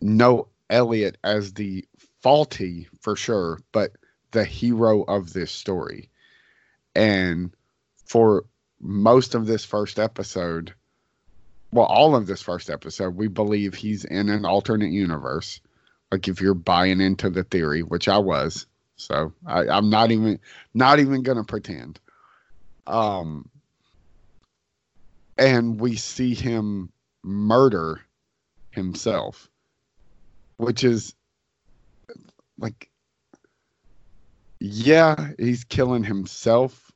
[0.00, 1.84] know Elliot as the
[2.22, 3.92] faulty for sure, but
[4.30, 6.10] the hero of this story.
[6.94, 7.52] And
[8.04, 8.44] for
[8.80, 10.74] most of this first episode,
[11.70, 15.60] well, all of this first episode, we believe he's in an alternate universe.
[16.10, 20.40] Like if you're buying into the theory, which I was, so I, I'm not even
[20.72, 22.00] not even gonna pretend.
[22.86, 23.50] Um,
[25.36, 26.90] and we see him
[27.22, 28.00] murder
[28.70, 29.50] himself,
[30.56, 31.14] which is
[32.58, 32.90] like,
[34.58, 36.90] yeah, he's killing himself,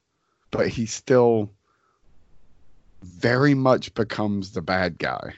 [0.50, 1.52] but he still
[3.02, 5.34] very much becomes the bad guy.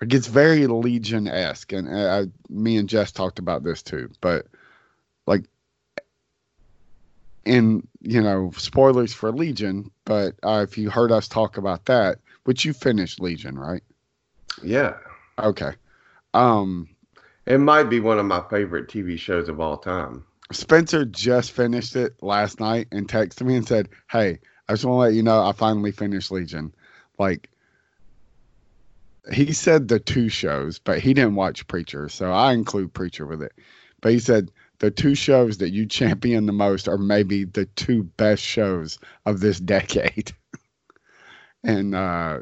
[0.00, 4.10] It gets very Legion esque, and uh, me and Jess talked about this too.
[4.20, 4.46] But
[5.26, 5.44] like,
[7.44, 9.90] in you know, spoilers for Legion.
[10.04, 13.82] But uh, if you heard us talk about that, which you finished Legion, right?
[14.62, 14.94] Yeah.
[15.38, 15.72] Okay.
[16.34, 16.88] Um,
[17.46, 20.24] It might be one of my favorite TV shows of all time.
[20.52, 24.96] Spencer just finished it last night and texted me and said, "Hey, I just want
[24.96, 26.74] to let you know I finally finished Legion."
[27.18, 27.50] Like
[29.32, 33.42] he said the two shows, but he didn't watch Preacher, so I include Preacher with
[33.42, 33.52] it.
[34.00, 38.04] But he said the two shows that you champion the most are maybe the two
[38.04, 40.32] best shows of this decade.
[41.64, 42.40] and uh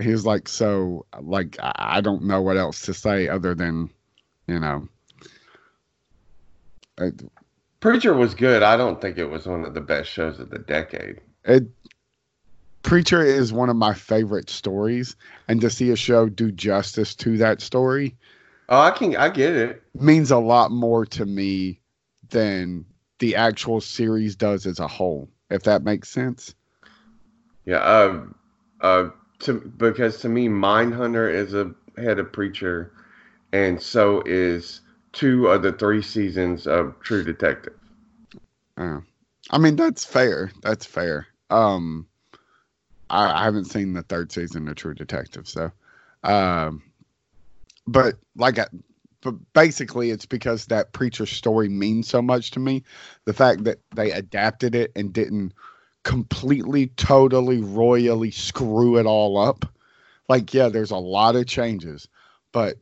[0.00, 3.90] he was like, "So, like, I I don't know what else to say other than,
[4.48, 4.88] you know."
[6.98, 7.10] uh,
[7.80, 8.62] Preacher was good.
[8.62, 11.20] I don't think it was one of the best shows of the decade.
[11.44, 11.64] It
[12.82, 15.16] preacher is one of my favorite stories
[15.48, 18.16] and to see a show do justice to that story
[18.68, 19.82] Oh, I can I get it.
[19.94, 21.80] means a lot more to me
[22.30, 22.84] than
[23.18, 26.54] the actual series does as a whole if that makes sense
[27.64, 27.78] Yeah.
[27.78, 28.26] Uh,
[28.80, 32.92] uh, to because to me, Mindhunter is a head of Preacher,
[33.52, 34.80] and so is
[35.12, 37.74] two of the three seasons of True Detective.
[38.76, 39.00] uh,
[39.50, 42.06] i mean that's fair that's fair um
[43.10, 45.70] I, I haven't seen the third season of true detective so
[46.22, 46.82] um
[47.86, 48.66] but like I,
[49.20, 52.82] but basically it's because that preacher story means so much to me.
[53.24, 55.52] The fact that they adapted it and didn't
[56.02, 59.64] completely totally royally screw it all up.
[60.28, 62.08] Like yeah there's a lot of changes
[62.52, 62.76] but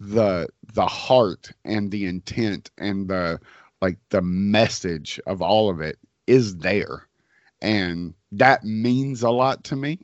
[0.00, 3.40] the the heart and the intent and the
[3.80, 7.06] like the message of all of it is there
[7.64, 9.98] and that means a lot to me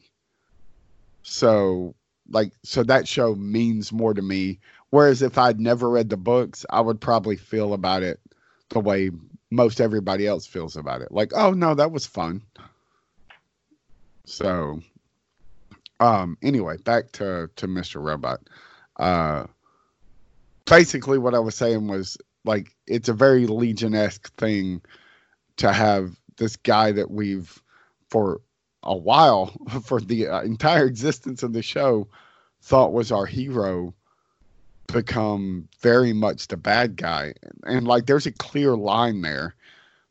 [1.23, 1.95] so
[2.31, 4.59] like so that show means more to me.
[4.91, 8.21] Whereas if I'd never read the books, I would probably feel about it
[8.71, 9.11] the way
[9.51, 11.13] most everybody else feels about it.
[11.13, 12.43] Like, oh no, that was fun.
[14.25, 14.81] So
[15.99, 18.03] um anyway, back to to Mr.
[18.03, 18.41] Robot.
[18.97, 19.47] Uh
[20.65, 24.81] basically what I was saying was like it's a very Legion-esque thing
[25.57, 27.63] to have this guy that we've
[28.09, 28.41] for
[28.83, 29.53] a while
[29.85, 32.09] for the uh, entire existence of the show
[32.63, 33.95] thought was our hero
[34.87, 37.33] become very much the bad guy.
[37.65, 39.55] And like there's a clear line there.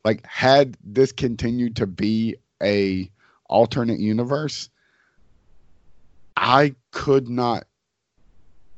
[0.04, 3.10] Like had this continued to be a
[3.46, 4.70] alternate universe
[6.36, 7.64] i could not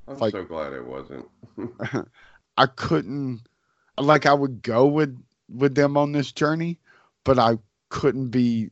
[0.09, 1.27] I'm Like- so glad it wasn't.
[2.57, 3.43] i couldn't
[3.99, 5.23] like i would go with
[5.55, 6.79] with them on this journey
[7.25, 7.57] but i
[7.89, 8.71] couldn't be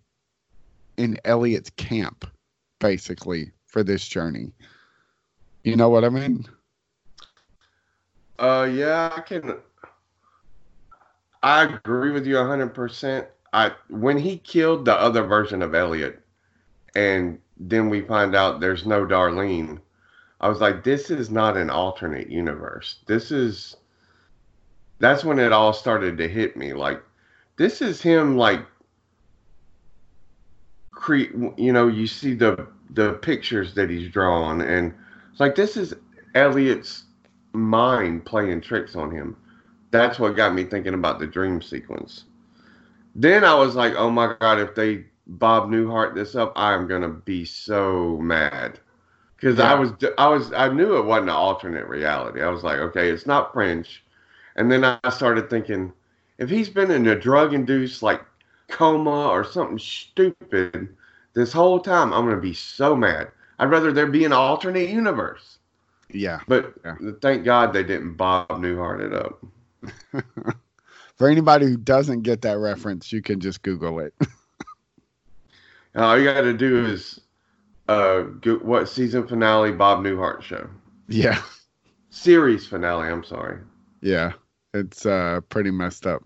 [0.96, 2.26] in elliot's camp
[2.78, 4.52] basically for this journey
[5.64, 6.46] you know what i mean
[8.40, 9.56] Uh, yeah, I can.
[11.42, 13.26] I agree with you hundred percent.
[13.52, 16.22] I when he killed the other version of Elliot,
[16.94, 19.78] and then we find out there's no Darlene.
[20.40, 23.00] I was like, this is not an alternate universe.
[23.06, 23.76] This is.
[25.00, 26.72] That's when it all started to hit me.
[26.72, 27.02] Like,
[27.60, 28.38] this is him.
[28.38, 28.64] Like,
[30.92, 34.94] cre- You know, you see the the pictures that he's drawn, and
[35.30, 35.94] it's like this is
[36.34, 37.04] Elliot's
[37.52, 39.36] mind playing tricks on him.
[39.90, 42.24] That's what got me thinking about the dream sequence.
[43.14, 46.86] Then I was like, oh my god, if they Bob Newhart this up, I am
[46.88, 48.80] gonna be so mad.
[49.36, 52.40] Because I was, I was, I knew it wasn't an alternate reality.
[52.40, 54.02] I was like, okay, it's not French.
[54.56, 55.92] And then I started thinking,
[56.40, 58.22] if he's been in a drug-induced like
[58.68, 60.96] coma or something stupid
[61.34, 63.28] this whole time, I'm gonna be so mad.
[63.58, 65.58] I'd rather there be an alternate universe.
[66.10, 66.96] yeah But Yeah.
[67.22, 69.44] thank God they didn't Bob Newhart it up.
[71.16, 74.14] for anybody who doesn't get that reference you can just google it
[75.94, 77.20] All you got to do is
[77.88, 80.68] uh, go, what season finale Bob Newhart show?
[81.08, 81.42] yeah
[82.10, 83.08] Series finale.
[83.08, 83.58] I'm sorry.
[84.00, 84.32] Yeah,
[84.74, 86.22] it's uh pretty messed up.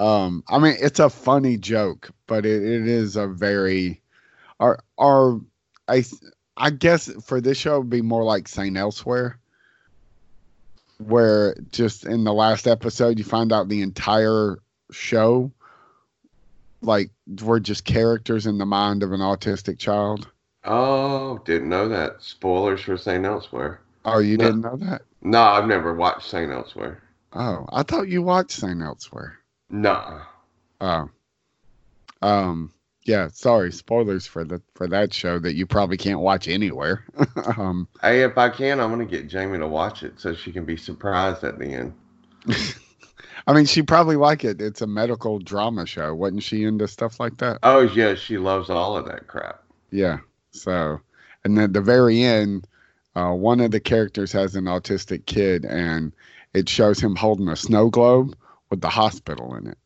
[0.00, 4.00] Um, I mean, it's a funny joke, but it, it is a very,
[4.58, 5.42] or or
[5.88, 6.04] I
[6.56, 9.38] I guess for this show it would be more like Saint Elsewhere,
[10.98, 14.58] where just in the last episode you find out the entire
[14.90, 15.50] show,
[16.80, 17.10] like
[17.42, 20.28] were just characters in the mind of an autistic child.
[20.64, 22.22] Oh, didn't know that.
[22.22, 23.80] Spoilers for Saint Elsewhere.
[24.06, 24.44] Oh, you No.
[24.46, 25.02] didn't know that?
[25.20, 27.02] No, I've never watched Saint Elsewhere.
[27.34, 29.38] Oh, I thought you watched Saint Elsewhere.
[29.70, 30.22] Nah.
[30.80, 31.08] Oh.
[32.22, 32.72] Um
[33.04, 37.04] yeah, sorry, spoilers for the for that show that you probably can't watch anywhere.
[37.56, 40.64] um Hey, if I can, I'm gonna get Jamie to watch it so she can
[40.64, 41.94] be surprised at the end.
[43.46, 44.60] I mean she probably like it.
[44.60, 46.14] It's a medical drama show.
[46.14, 47.58] Wasn't she into stuff like that?
[47.62, 49.62] Oh yeah, she loves all of that crap.
[49.90, 50.18] Yeah.
[50.50, 51.00] So
[51.44, 52.66] and then at the very end,
[53.14, 56.12] uh one of the characters has an autistic kid and
[56.52, 58.36] it shows him holding a snow globe
[58.70, 59.78] with the hospital in it.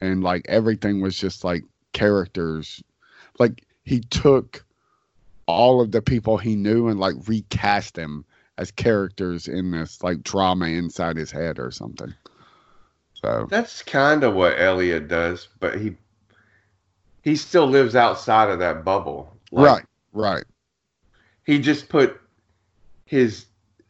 [0.00, 2.82] And like everything was just like characters
[3.38, 4.64] like he took
[5.46, 8.24] all of the people he knew and like recast them
[8.58, 12.12] as characters in this like drama inside his head or something.
[13.14, 15.96] So That's kind of what Elliot does, but he
[17.22, 19.36] he still lives outside of that bubble.
[19.50, 20.44] Like, right, right.
[21.44, 22.20] he just put
[23.06, 23.46] his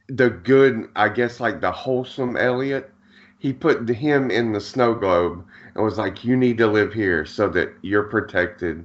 [0.08, 2.90] the good i guess like the wholesome elliot
[3.38, 7.24] he put him in the snow globe and was like you need to live here
[7.24, 8.84] so that you're protected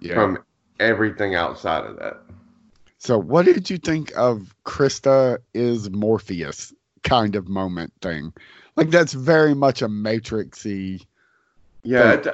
[0.00, 0.14] Yeah.
[0.14, 0.38] from
[0.80, 2.20] everything outside of that
[2.98, 8.32] so what did you think of Krista is Morpheus kind of moment thing?
[8.76, 11.04] Like that's very much a matrixy
[11.82, 12.26] yeah it,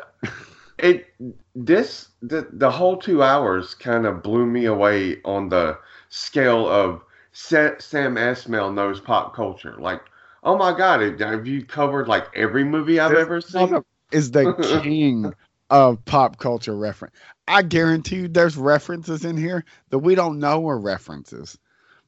[0.78, 1.14] it
[1.54, 5.77] this the, the whole two hours kind of blew me away on the
[6.08, 7.02] scale of
[7.33, 10.00] Sa- sam esmail knows pop culture like
[10.42, 13.82] oh my god have you covered like every movie i've This ever seen
[14.12, 15.32] is the king
[15.70, 17.14] of pop culture reference.
[17.48, 21.58] I guarantee you there's references in here that we don't know are references.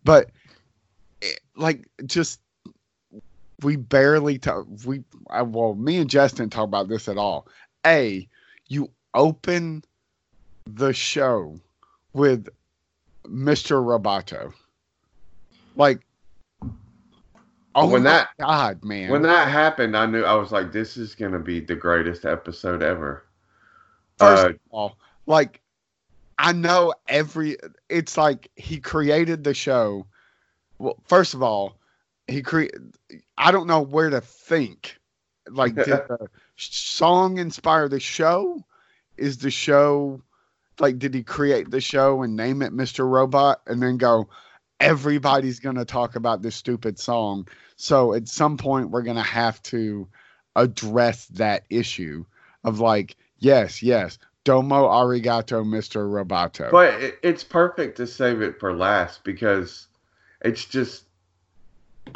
[0.05, 0.31] But
[1.21, 2.41] it, like just
[3.63, 7.47] we barely talk we I, well me and didn't talk about this at all.
[7.87, 8.29] A
[8.69, 9.85] you open
[10.67, 11.61] the show
[12.13, 12.49] with
[13.25, 13.81] Mr.
[13.83, 14.53] Roboto.
[15.77, 16.01] Like
[17.75, 19.11] Oh When my that- God, man.
[19.11, 22.83] When that happened, I knew I was like, "This is gonna be the greatest episode
[22.83, 23.25] ever."
[24.19, 25.61] First Uh, of all, like
[26.39, 27.57] I know every.
[27.89, 30.07] It's like he created the show.
[30.79, 31.79] Well, first of all,
[32.27, 32.95] he created.
[33.39, 34.99] I don't know where to think.
[35.49, 38.65] Like, did the song inspire the show?
[39.17, 40.21] Is the show
[40.79, 40.99] like?
[40.99, 43.09] Did he create the show and name it Mr.
[43.09, 44.29] Robot and then go?
[44.83, 47.47] Everybody's gonna talk about this stupid song.
[47.77, 50.09] So at some point, we're gonna have to
[50.57, 52.25] address that issue
[52.65, 56.09] of like, yes, yes, Domo arigato, Mr.
[56.09, 56.71] Roboto.
[56.71, 59.87] But it, it's perfect to save it for last because
[60.41, 61.05] it's just.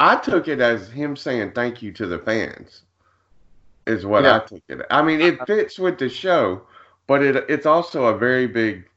[0.01, 2.83] I took it as him saying thank you to the fans.
[3.87, 4.37] Is what Yeah.
[4.37, 4.81] I took it.
[4.91, 6.63] I mean, it fits with the show,
[7.07, 8.89] but it it's also a very big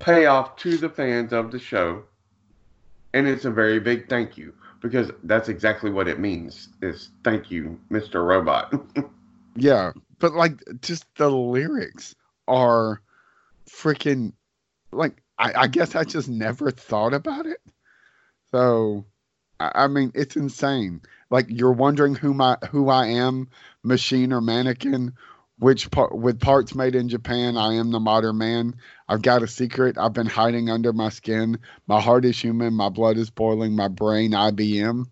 [0.00, 2.02] payoff to the fans of the show,
[3.12, 6.68] and it's a very big thank you because that's exactly what it means.
[6.82, 8.26] Is thank you, Mr.
[8.26, 8.72] Robot.
[9.58, 12.14] Yeah, but like just the lyrics
[12.46, 13.02] are
[13.68, 14.32] freaking
[14.92, 17.60] like I, I guess I just never thought about it.
[18.52, 19.04] So
[19.58, 21.02] I, I mean it's insane.
[21.30, 23.48] Like you're wondering who my who I am,
[23.82, 25.14] machine or mannequin,
[25.58, 28.76] which part with parts made in Japan, I am the modern man.
[29.08, 31.58] I've got a secret I've been hiding under my skin.
[31.86, 35.06] My heart is human, my blood is boiling, my brain IBM.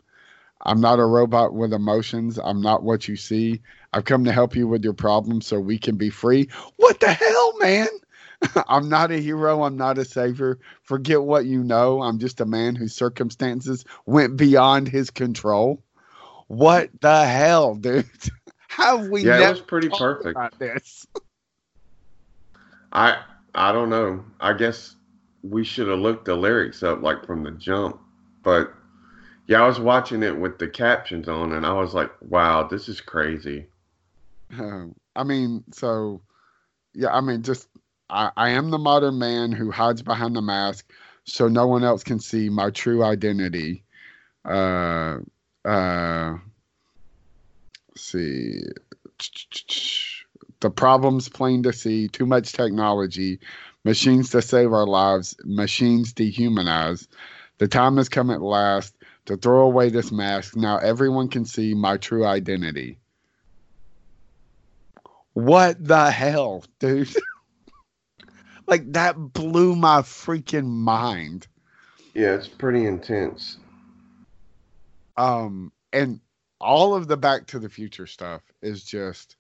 [0.63, 2.39] I'm not a robot with emotions.
[2.43, 3.61] I'm not what you see.
[3.93, 6.49] I've come to help you with your problems so we can be free.
[6.77, 7.87] What the hell, man?
[8.69, 9.63] I'm not a hero.
[9.63, 10.59] I'm not a savior.
[10.83, 12.03] Forget what you know.
[12.03, 15.83] I'm just a man whose circumstances went beyond his control.
[16.49, 18.07] What the hell, dude?
[18.77, 20.33] Have we yeah, it was pretty perfect.
[20.33, 21.07] about this?
[22.93, 23.23] I
[23.55, 24.23] I don't know.
[24.39, 24.97] I guess
[25.43, 27.99] we should have looked the lyrics up like from the jump.
[28.43, 28.75] But
[29.47, 32.91] yeah, I was watching it with the captions on and I was like, wow, this
[32.91, 33.67] is crazy.
[34.55, 36.21] Uh, I mean, so
[36.93, 37.69] yeah, I mean, just
[38.11, 40.93] I, I am the modern man who hides behind the mask
[41.25, 43.85] so no one else can see my true identity.
[44.45, 45.21] Uh,
[45.65, 46.37] uh,
[47.97, 48.63] see,
[50.61, 52.09] the problems plain to see.
[52.09, 53.41] Too much technology,
[53.85, 57.07] machines to save our lives, machines dehumanize.
[57.59, 58.95] The time has come at last
[59.27, 60.57] to throw away this mask.
[60.57, 62.99] Now everyone can see my true identity.
[65.33, 67.15] What the hell, dude?
[68.67, 71.47] like that blew my freaking mind.
[72.15, 73.59] Yeah, it's pretty intense.
[75.17, 76.21] Um and
[76.61, 79.37] all of the Back to the Future stuff is just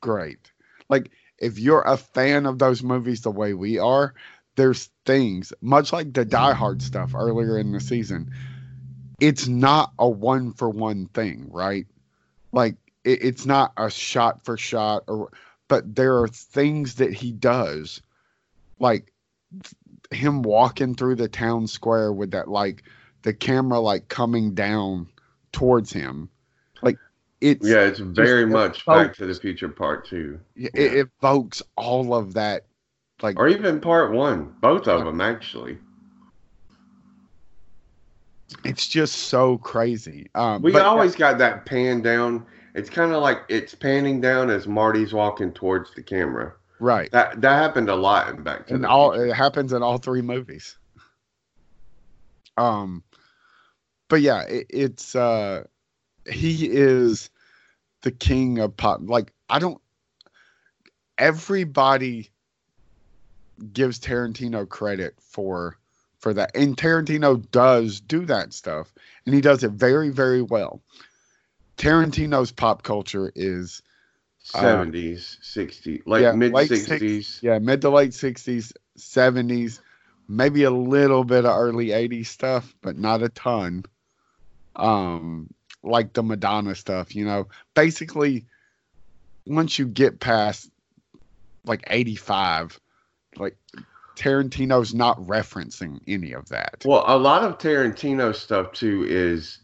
[0.00, 0.52] great.
[0.88, 4.14] Like if you're a fan of those movies the way we are,
[4.56, 8.32] there's things much like the Die Hard stuff earlier in the season.
[9.20, 11.86] It's not a one for one thing, right?
[12.52, 15.32] Like it, it's not a shot for shot or
[15.68, 18.02] but there are things that he does
[18.78, 19.12] like
[20.10, 22.82] him walking through the town square with that like
[23.22, 25.08] the camera like coming down
[25.52, 26.28] towards him
[27.42, 31.62] it's Yeah, it's very much evokes- Back to the Future Part Two, it, it evokes
[31.76, 32.64] all of that
[33.22, 34.54] like or even Part One.
[34.60, 35.78] Both of them actually.
[38.64, 42.46] it's just so crazy um We but- always got that pan down.
[42.74, 46.54] It's kind of like it's panning down as Marty's walking towards the camera.
[46.80, 49.26] right That that happened a lot in Back to and the all Future.
[49.26, 50.76] it happens in all three movies
[52.58, 53.02] um
[54.08, 55.64] but yeah it, it's uh
[56.30, 57.30] he is
[58.02, 59.80] the king of pop like i don't
[61.18, 62.30] everybody
[63.72, 65.76] gives tarantino credit for
[66.18, 68.92] for that and tarantino does do that stuff
[69.24, 70.80] and he does it very very well
[71.76, 73.82] tarantino's pop culture is
[74.54, 77.42] uh, 70s, 60s, like yeah, mid 60s.
[77.42, 79.80] yeah, mid to late sixties, seventies,
[80.28, 83.84] maybe a little bit of early eighties stuff, but not a ton.
[84.74, 87.48] Um, like the Madonna stuff, you know.
[87.74, 88.46] Basically,
[89.46, 90.70] once you get past
[91.64, 92.78] like eighty five,
[93.36, 93.56] like
[94.16, 96.82] Tarantino's not referencing any of that.
[96.84, 99.58] Well, a lot of Tarantino stuff too is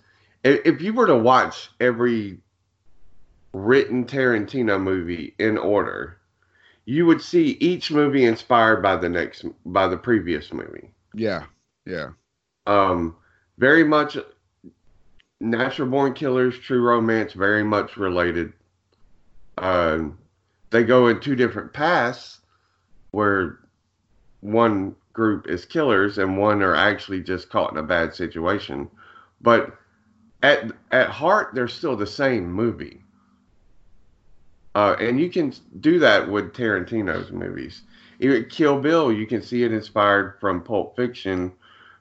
[0.45, 2.39] if, if you were to watch every
[3.53, 6.19] written Tarantino movie in order,
[6.85, 10.91] you would see each movie inspired by the next by the previous movie.
[11.14, 11.45] Yeah,
[11.87, 12.11] yeah,
[12.66, 13.16] Um,
[13.59, 14.16] very much
[15.41, 18.53] Natural Born Killers, True Romance, very much related.
[19.57, 20.18] Um,
[20.70, 22.41] they go in two different paths,
[23.12, 23.61] where
[24.41, 28.89] one group is killers and one are actually just caught in a bad situation,
[29.41, 29.76] but
[30.43, 33.03] at at heart they're still the same movie.
[34.74, 37.82] Uh, and you can do that with Tarantino's movies.
[38.20, 41.53] even Kill Bill, you can see it inspired from Pulp Fiction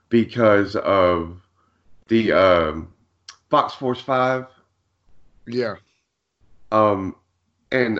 [0.09, 1.41] because of
[2.07, 2.93] the um,
[3.49, 4.47] Fox Force Five.
[5.45, 5.75] Yeah.
[6.71, 7.15] Um,
[7.71, 7.99] and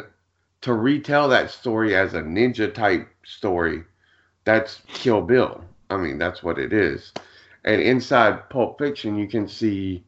[0.62, 3.84] to retell that story as a ninja type story,
[4.44, 5.64] that's Kill Bill.
[5.90, 7.14] I mean, that's what it is.
[7.64, 10.04] And inside Pulp Fiction, you can see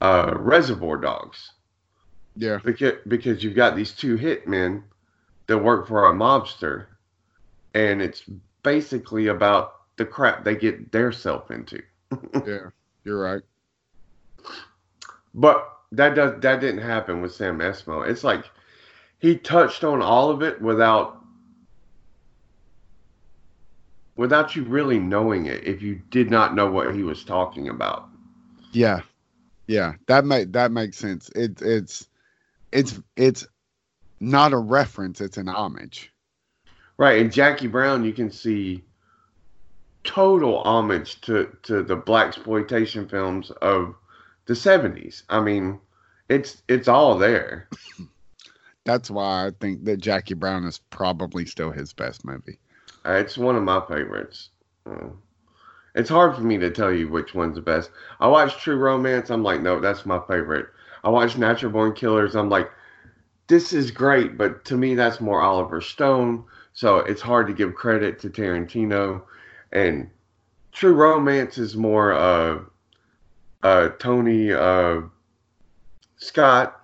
[0.00, 1.52] uh, Reservoir Dogs.
[2.36, 2.58] Yeah.
[2.64, 4.82] Because because you've got these two hitmen
[5.46, 6.86] that work for a mobster,
[7.74, 8.22] and it's
[8.62, 11.82] basically about the crap they get their self into.
[12.46, 12.70] yeah.
[13.04, 13.42] You're right.
[15.34, 18.08] But that does that didn't happen with Sam Esmail.
[18.08, 18.44] It's like
[19.18, 21.24] he touched on all of it without
[24.16, 28.08] without you really knowing it if you did not know what he was talking about.
[28.72, 29.00] Yeah.
[29.66, 29.94] Yeah.
[30.06, 31.30] That make that makes sense.
[31.34, 32.08] It it's
[32.72, 33.46] it's it's
[34.20, 36.12] not a reference, it's an homage.
[36.96, 38.84] Right, and Jackie Brown you can see
[40.04, 43.94] total homage to to the blaxploitation films of
[44.46, 45.22] the 70s.
[45.28, 45.80] I mean,
[46.28, 47.68] it's it's all there.
[48.84, 52.58] That's why I think that Jackie Brown is probably still his best movie.
[53.06, 54.50] Uh, it's one of my favorites.
[54.86, 55.08] Uh,
[55.94, 57.90] it's hard for me to tell you which one's the best.
[58.20, 59.30] I watched True Romance.
[59.30, 60.66] I'm like, no, that's my favorite.
[61.02, 62.34] I watched Natural Born Killers.
[62.34, 62.70] I'm like,
[63.46, 66.44] this is great, but to me, that's more Oliver Stone.
[66.72, 69.22] So it's hard to give credit to Tarantino.
[69.72, 70.10] And
[70.72, 72.60] True Romance is more uh,
[73.64, 75.00] uh, Tony uh,
[76.16, 76.80] Scott.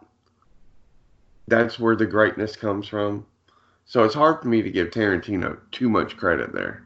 [1.46, 3.26] That's where the greatness comes from.
[3.84, 6.84] So it's hard for me to give Tarantino too much credit there.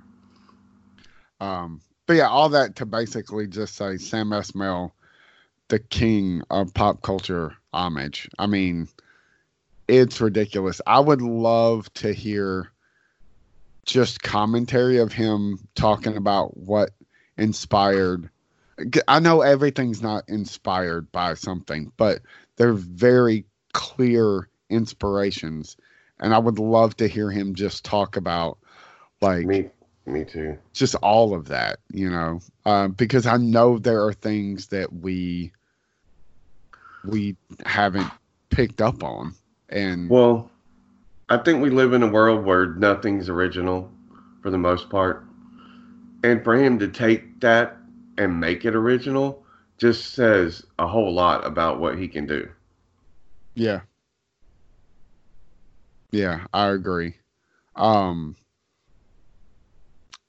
[1.41, 4.93] Um, but yeah, all that to basically just say Sam Esmail,
[5.69, 8.29] the king of pop culture homage.
[8.39, 8.89] I mean,
[9.87, 10.81] it's ridiculous.
[10.87, 12.73] I would love to hear
[13.85, 16.91] just commentary of him talking about what
[17.37, 18.31] inspired.
[19.09, 22.21] I know everything's not inspired by something, but
[22.57, 25.77] they're very clear inspirations.
[26.21, 28.59] And I would love to hear him just talk about
[29.21, 29.71] like me
[30.07, 30.59] me too.
[30.73, 35.53] Just all of that, you know, um, because I know there are things that we
[37.05, 38.11] we haven't
[38.51, 39.35] picked up on,
[39.69, 40.51] and well,
[41.29, 43.91] I think we live in a world where nothing's original
[44.43, 45.25] for the most part,
[46.23, 47.77] and for him to take that
[48.19, 49.45] and make it original
[49.79, 52.49] just says a whole lot about what he can do.
[53.55, 53.81] Yeah.
[56.11, 57.15] Yeah, I agree.
[57.77, 58.37] Um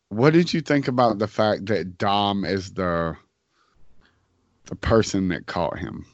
[0.09, 3.15] what did you think about the fact that Dom is the
[4.65, 6.05] the person that caught him?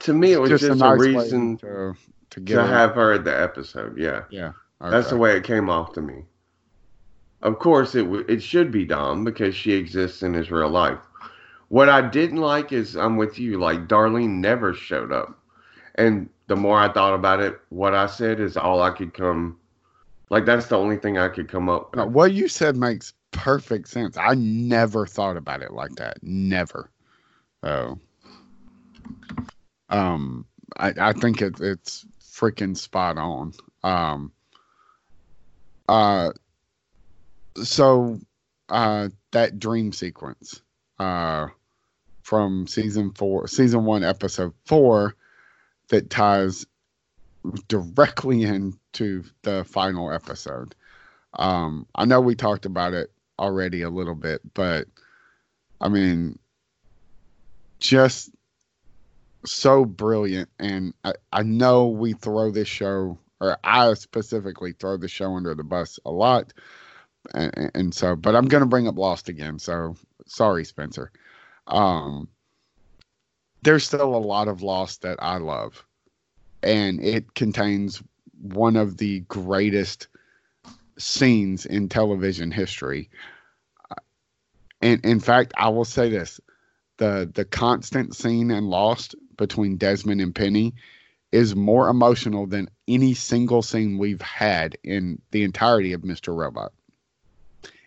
[0.00, 1.94] To me, it was just, just a, nice a, reason to
[2.30, 3.98] to, get to have her at the episode.
[3.98, 4.90] Yeah, yeah, okay.
[4.90, 6.24] that's the way it came off to me.
[7.42, 10.98] Of course, it w- it should be Dom because she exists in his real life.
[11.68, 13.58] What I didn't like is I'm with you.
[13.58, 15.38] Like Darlene never showed up,
[15.96, 19.58] and the more I thought about it, what I said is all I could come
[20.32, 22.06] like that's the only thing I could come up with.
[22.08, 24.16] what you said makes perfect sense.
[24.16, 26.22] I never thought about it like that.
[26.22, 26.90] Never.
[27.62, 27.98] Oh.
[29.90, 30.46] Um
[30.78, 33.52] I, I think it, it's freaking spot on.
[33.84, 34.32] Um
[35.86, 36.30] uh
[37.56, 38.18] so
[38.68, 40.62] uh that dream sequence
[40.98, 41.46] uh
[42.22, 45.14] from season four season one episode four
[45.88, 46.64] that ties
[47.68, 50.74] directly into the final episode.
[51.34, 54.86] Um, I know we talked about it already a little bit, but
[55.80, 56.38] I mean,
[57.78, 58.30] just
[59.44, 60.48] so brilliant.
[60.58, 65.54] And I, I know we throw this show, or I specifically throw the show under
[65.54, 66.52] the bus a lot.
[67.34, 69.58] And, and so, but I'm going to bring up Lost again.
[69.58, 69.96] So
[70.26, 71.12] sorry, Spencer.
[71.66, 72.28] Um,
[73.62, 75.84] there's still a lot of Lost that I love
[76.62, 78.02] and it contains
[78.40, 80.08] one of the greatest
[80.98, 83.10] scenes in television history.
[84.80, 86.40] And in fact, I will say this:
[86.98, 90.74] the the constant scene in Lost between Desmond and Penny
[91.30, 96.36] is more emotional than any single scene we've had in the entirety of Mr.
[96.36, 96.72] Robot.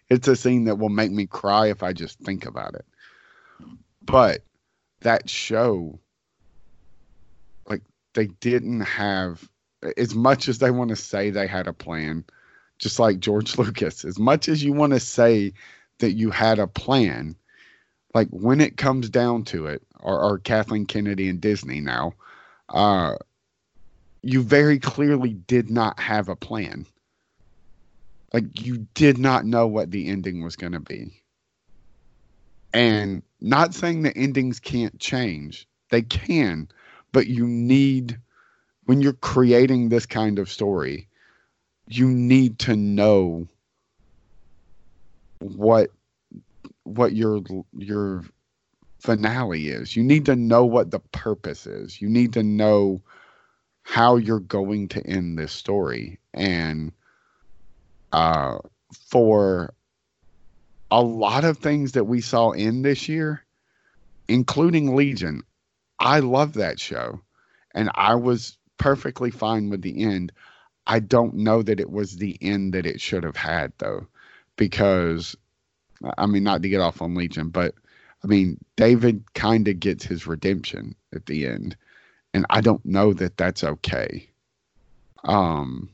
[0.09, 2.85] It's a scene that will make me cry if I just think about it.
[4.01, 4.43] But
[5.01, 5.99] that show
[7.67, 7.81] like
[8.13, 9.47] they didn't have
[9.97, 12.23] as much as they want to say they had a plan,
[12.79, 15.53] just like George Lucas, as much as you want to say
[15.99, 17.35] that you had a plan,
[18.13, 22.13] like when it comes down to it, or, or Kathleen Kennedy and Disney now,
[22.69, 23.15] uh,
[24.21, 26.85] you very clearly did not have a plan.
[28.35, 31.23] Like you did not know what the ending was going to be.
[32.73, 35.69] And not saying the endings can't change.
[35.89, 36.67] They can,
[37.13, 38.19] but you need
[38.87, 41.07] when you're creating this kind of story,
[41.87, 43.47] you need to know
[45.39, 45.91] what
[46.83, 47.39] what your
[47.77, 48.25] your
[48.99, 49.95] finale is.
[49.95, 52.01] You need to know what the purpose is.
[52.01, 53.01] You need to know
[53.83, 56.19] how you're going to end this story.
[56.33, 56.91] And
[58.15, 58.59] uh,
[58.93, 59.73] for
[60.89, 63.43] a lot of things that we saw in this year,
[64.29, 65.41] including Legion,
[65.99, 67.19] I love that show.
[67.73, 70.31] And I was perfectly fine with the end.
[70.87, 74.07] I don't know that it was the end that it should have had, though,
[74.55, 75.35] because
[76.17, 77.75] I mean, not to get off on Legion, but
[78.23, 81.75] I mean, David kind of gets his redemption at the end,
[82.33, 84.29] and I don't know that that's okay.
[85.25, 85.89] Um,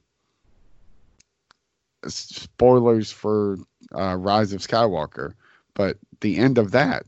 [2.08, 3.58] spoilers for
[3.93, 5.34] uh, Rise of Skywalker,
[5.74, 7.04] but the end of that,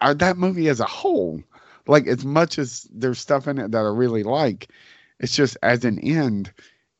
[0.00, 1.42] uh, that movie as a whole,
[1.86, 4.70] like as much as there's stuff in it that I really like,
[5.20, 6.52] it's just as an end,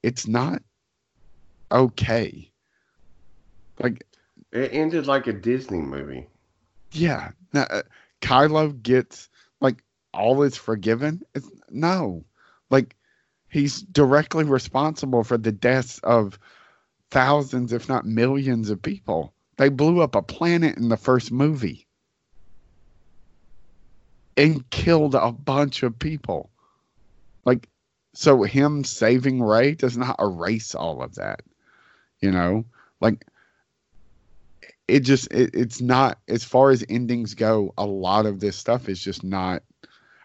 [0.03, 0.63] it's not
[1.71, 2.51] okay.
[3.79, 4.05] Like
[4.53, 6.27] it ended like a Disney movie.
[6.93, 7.31] Yeah.
[7.53, 7.83] Now, uh,
[8.21, 9.29] Kylo gets
[9.61, 9.83] like
[10.13, 11.23] all is forgiven.
[11.35, 12.25] It's, no.
[12.71, 12.97] Like
[13.49, 16.39] he's directly responsible for the deaths of
[17.11, 19.33] thousands, if not millions of people.
[19.57, 21.87] They blew up a planet in the first movie
[24.37, 26.51] and killed a bunch of people.
[27.45, 27.69] Like,
[28.15, 31.43] so him saving Rey does not erase all of that.
[32.21, 32.65] You know,
[33.01, 33.25] like
[34.89, 38.89] it just it, it's not as far as endings go a lot of this stuff
[38.89, 39.63] is just not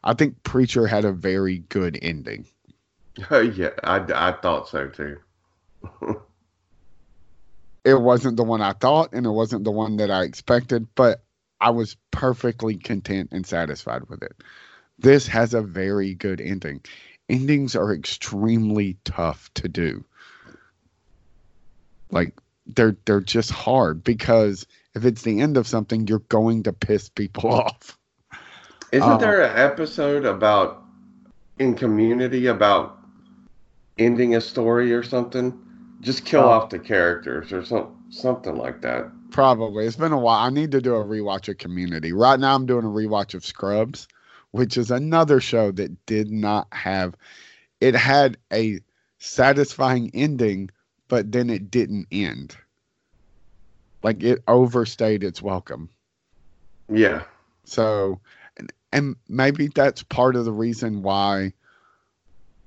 [0.04, 2.46] i think preacher had a very good ending
[3.32, 5.20] yeah i, I thought so too
[7.84, 11.24] it wasn't the one i thought and it wasn't the one that i expected but
[11.62, 14.36] i was perfectly content and satisfied with it
[15.00, 16.82] this has a very good ending
[17.30, 20.04] endings are extremely tough to do
[22.12, 22.34] like
[22.66, 24.66] they're they're just hard because
[24.96, 27.98] if it's the end of something, you're going to piss people off.
[28.92, 30.84] Isn't uh, there an episode about
[31.60, 33.00] in Community about
[33.98, 35.60] ending a story or something?
[36.04, 39.10] Just kill uh, off the characters or some something like that.
[39.32, 39.86] Probably.
[39.86, 40.46] It's been a while.
[40.46, 42.14] I need to do a rewatch of Community.
[42.14, 44.08] Right now, I'm doing a rewatch of Scrubs,
[44.52, 47.16] which is another show that did not have.
[47.82, 48.80] It had a
[49.18, 50.70] satisfying ending
[51.14, 52.58] but then it didn't end.
[54.02, 55.90] Like it overstayed its welcome.
[56.92, 57.22] Yeah.
[57.66, 58.20] So,
[58.58, 61.54] and, and maybe that's part of the reason why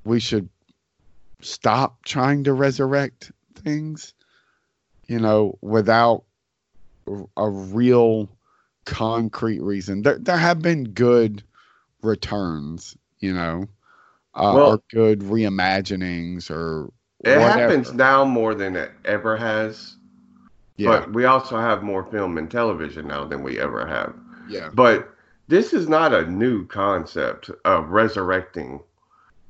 [0.04, 0.48] we should
[1.40, 4.14] stop trying to resurrect things,
[5.06, 6.24] you know, without
[7.36, 8.28] a real
[8.84, 10.02] concrete reason.
[10.02, 11.42] There, there have been good
[12.02, 13.66] returns, you know,
[14.34, 16.92] uh, well, or good reimaginings or
[17.24, 17.60] it whatever.
[17.60, 19.96] happens now more than it ever has.
[20.76, 20.88] Yeah.
[20.88, 24.14] But we also have more film and television now than we ever have.
[24.48, 24.68] Yeah.
[24.74, 25.08] But
[25.48, 28.80] this is not a new concept of resurrecting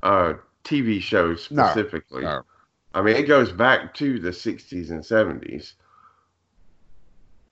[0.03, 0.35] uh,
[0.67, 2.23] TV shows specifically.
[2.23, 2.45] No, no.
[2.95, 5.75] I mean, it goes back to the 60s and 70s.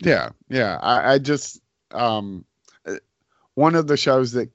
[0.01, 0.79] Yeah, yeah.
[0.83, 1.61] I, I just
[1.93, 2.45] um,
[3.55, 4.51] one of the shows that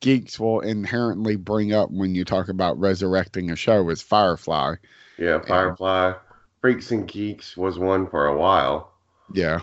[0.00, 4.76] geeks will inherently bring up when you talk about resurrecting a show is Firefly.
[5.18, 6.06] Yeah, Firefly.
[6.08, 6.16] And,
[6.60, 8.92] Freaks and Geeks was one for a while.
[9.34, 9.60] Yeah.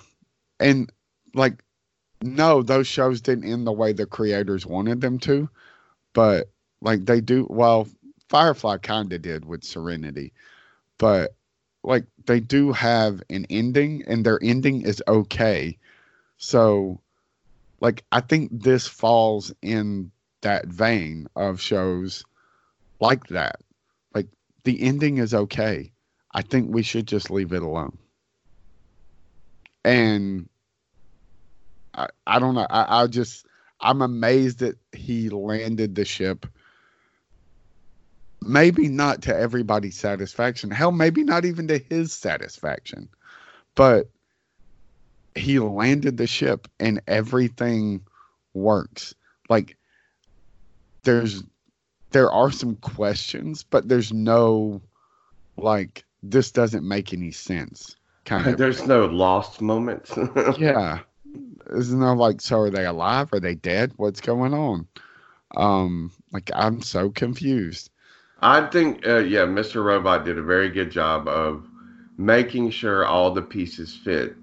[0.59, 0.91] And
[1.33, 1.63] like
[2.21, 5.49] no, those shows didn't end the way the creators wanted them to,
[6.13, 6.49] but
[6.82, 7.88] like they do well,
[8.30, 10.34] Firefly kind of did with Serenity.
[10.97, 11.36] But
[11.84, 15.77] like they do have an ending and their ending is okay.
[16.38, 17.01] So
[17.82, 20.11] like I think this falls in
[20.41, 22.23] that vein of shows
[22.99, 23.57] like that.
[24.13, 24.27] Like
[24.63, 25.91] the ending is okay.
[26.34, 27.97] I think we should just leave it alone.
[29.84, 30.49] And
[31.93, 32.67] I, I don't know.
[32.69, 33.45] I, I just
[33.82, 36.45] I'm amazed that he landed the ship.
[38.41, 40.71] Maybe not to everybody's satisfaction.
[40.71, 43.09] Hell, maybe not even to his satisfaction.
[43.75, 44.09] But
[45.35, 48.01] he landed the ship and everything
[48.53, 49.13] works.
[49.49, 49.77] Like
[51.03, 51.43] there's
[52.11, 54.81] there are some questions, but there's no
[55.57, 57.95] like this doesn't make any sense.
[58.25, 58.57] Kind of.
[58.57, 60.13] There's no lost moments.
[60.57, 60.99] yeah.
[61.67, 63.31] There's no like, so are they alive?
[63.33, 63.93] Are they dead?
[63.97, 64.87] What's going on?
[65.55, 67.89] Um, like I'm so confused.
[68.41, 69.83] I think, uh, yeah, Mr.
[69.83, 71.67] Robot did a very good job of
[72.17, 74.35] making sure all the pieces fit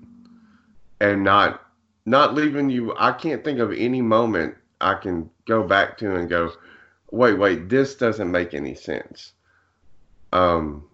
[1.00, 1.62] and not
[2.04, 2.94] not leaving you.
[2.96, 6.52] I can't think of any moment I can go back to and go,
[7.10, 9.32] wait, wait, this doesn't make any sense.
[10.32, 10.84] Um,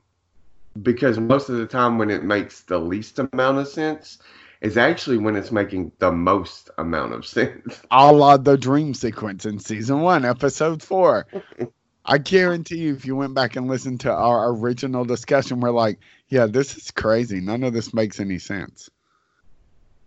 [0.82, 4.18] because most of the time when it makes the least amount of sense
[4.62, 7.82] is actually when it's making the most amount of sense.
[7.90, 11.26] A la the dream sequence in season one, episode four.
[12.04, 15.98] I guarantee you, if you went back and listened to our original discussion, we're like,
[16.28, 17.40] yeah, this is crazy.
[17.40, 18.90] None of this makes any sense.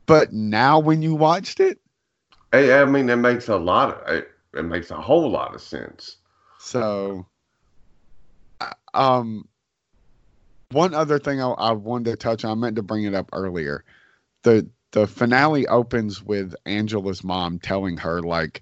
[0.05, 1.79] But now, when you watched it,
[2.53, 5.61] I, I mean, it makes a lot of it, it makes a whole lot of
[5.61, 6.17] sense.
[6.59, 7.25] So,
[8.93, 9.47] um,
[10.71, 13.29] one other thing I, I wanted to touch on, I meant to bring it up
[13.33, 13.83] earlier.
[14.43, 18.61] The the finale opens with Angela's mom telling her like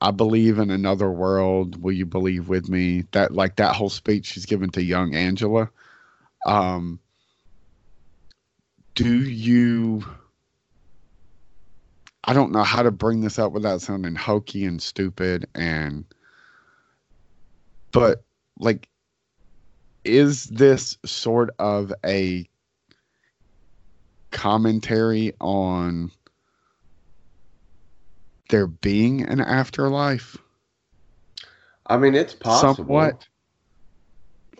[0.00, 1.82] I believe in another world.
[1.82, 3.04] Will you believe with me?
[3.12, 5.70] That like that whole speech she's given to young Angela.
[6.46, 6.98] Um,
[8.94, 10.04] do you?
[12.24, 16.04] I don't know how to bring this up without sounding hokey and stupid and.
[17.92, 18.24] But
[18.58, 18.88] like,
[20.04, 22.48] is this sort of a
[24.32, 26.10] commentary on
[28.54, 30.36] there being an afterlife?
[31.88, 32.76] I mean, it's possible.
[32.76, 33.26] Somewhat.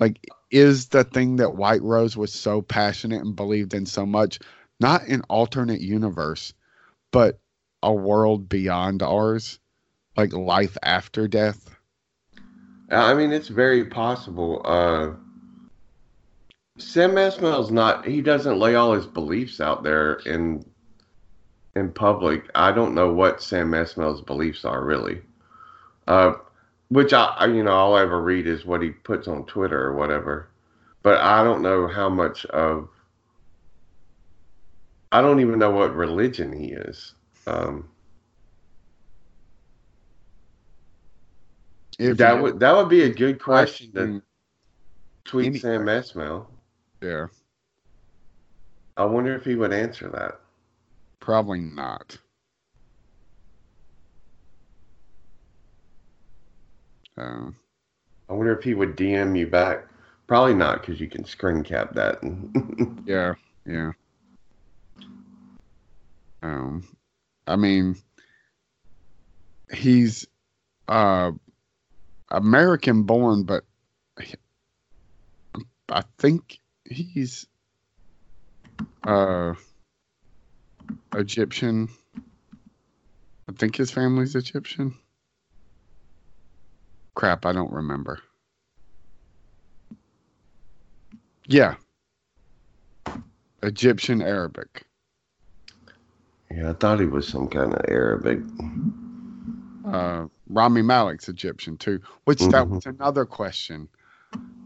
[0.00, 0.18] Like,
[0.50, 4.40] is the thing that White Rose was so passionate and believed in so much
[4.80, 6.54] not an alternate universe,
[7.12, 7.38] but
[7.84, 9.60] a world beyond ours,
[10.16, 11.76] like life after death?
[12.90, 14.60] I mean, it's very possible.
[14.64, 15.12] Uh,
[16.78, 18.08] Sam Esmail's not.
[18.08, 20.64] He doesn't lay all his beliefs out there in
[21.76, 25.20] in public, I don't know what Sam Esmail's beliefs are really.
[26.06, 26.34] Uh,
[26.88, 29.94] which I, you know, all I ever read is what he puts on Twitter or
[29.94, 30.48] whatever.
[31.02, 32.88] But I don't know how much of.
[35.10, 37.14] I don't even know what religion he is.
[37.46, 37.88] Um,
[41.98, 44.22] if that would that would be a good question to
[45.24, 46.46] tweet Sam Esmail.
[47.00, 47.26] Yeah.
[48.96, 50.40] I wonder if he would answer that.
[51.24, 52.18] Probably not.
[57.16, 57.46] Uh,
[58.28, 59.86] I wonder if he would DM you back.
[60.26, 62.18] Probably not, because you can screen cap that.
[63.06, 63.32] yeah,
[63.64, 63.92] yeah.
[66.42, 66.86] Um,
[67.46, 67.96] I mean,
[69.72, 70.26] he's
[70.88, 71.32] uh
[72.30, 73.64] American born, but
[75.88, 77.46] I think he's
[79.04, 79.54] uh
[81.14, 81.88] Egyptian.
[83.48, 84.96] I think his family's Egyptian.
[87.14, 88.20] Crap, I don't remember.
[91.46, 91.74] Yeah.
[93.62, 94.84] Egyptian Arabic.
[96.50, 98.40] Yeah, I thought he was some kind of Arabic.
[99.86, 102.50] Uh, Rami Malek's Egyptian too, which mm-hmm.
[102.50, 103.88] that was another question.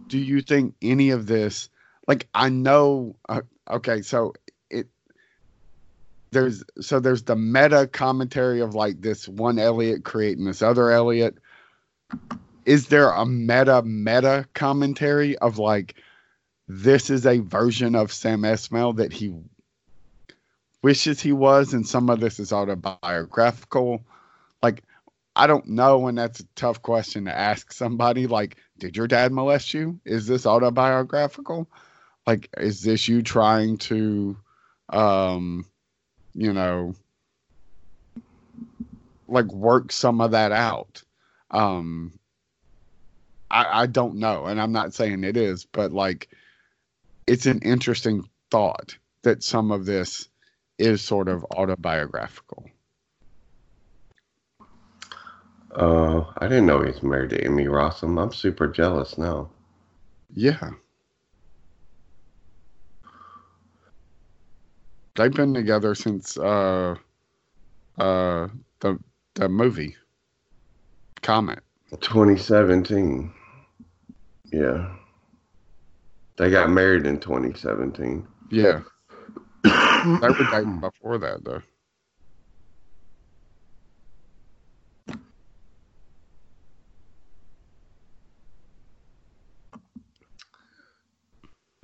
[0.09, 1.69] Do you think any of this,
[2.07, 4.33] like, I know, uh, okay, so
[6.31, 11.39] there's so there's the meta commentary of like this one Elliot creating this other Elliot.
[12.65, 15.95] Is there a meta meta commentary of like
[16.69, 19.35] this is a version of Sam Esmail that he
[20.83, 24.05] wishes he was, and some of this is autobiographical?
[24.63, 24.83] Like,
[25.35, 28.27] I don't know, and that's a tough question to ask somebody.
[28.27, 29.99] Like, did your dad molest you?
[30.05, 31.69] Is this autobiographical?
[32.27, 34.37] Like, is this you trying to
[34.91, 35.65] um
[36.39, 36.95] you know,
[39.27, 41.03] like work some of that out.
[41.51, 42.13] Um,
[43.51, 46.29] I, I don't know, and I'm not saying it is, but like,
[47.27, 50.29] it's an interesting thought that some of this
[50.79, 52.71] is sort of autobiographical.
[55.75, 58.23] Uh, I didn't know he's married to Emmy Rossum.
[58.23, 59.51] I'm super jealous now.
[60.33, 60.71] Yeah.
[65.19, 66.95] They've been together since uh
[67.99, 68.49] uh
[68.81, 68.99] the
[69.35, 69.95] the movie
[71.23, 71.61] Comet.
[71.91, 73.33] 2017.
[74.53, 74.95] Yeah.
[76.37, 78.27] They got married in 2017.
[78.51, 78.81] Yeah.
[79.65, 81.63] they were dating before that though.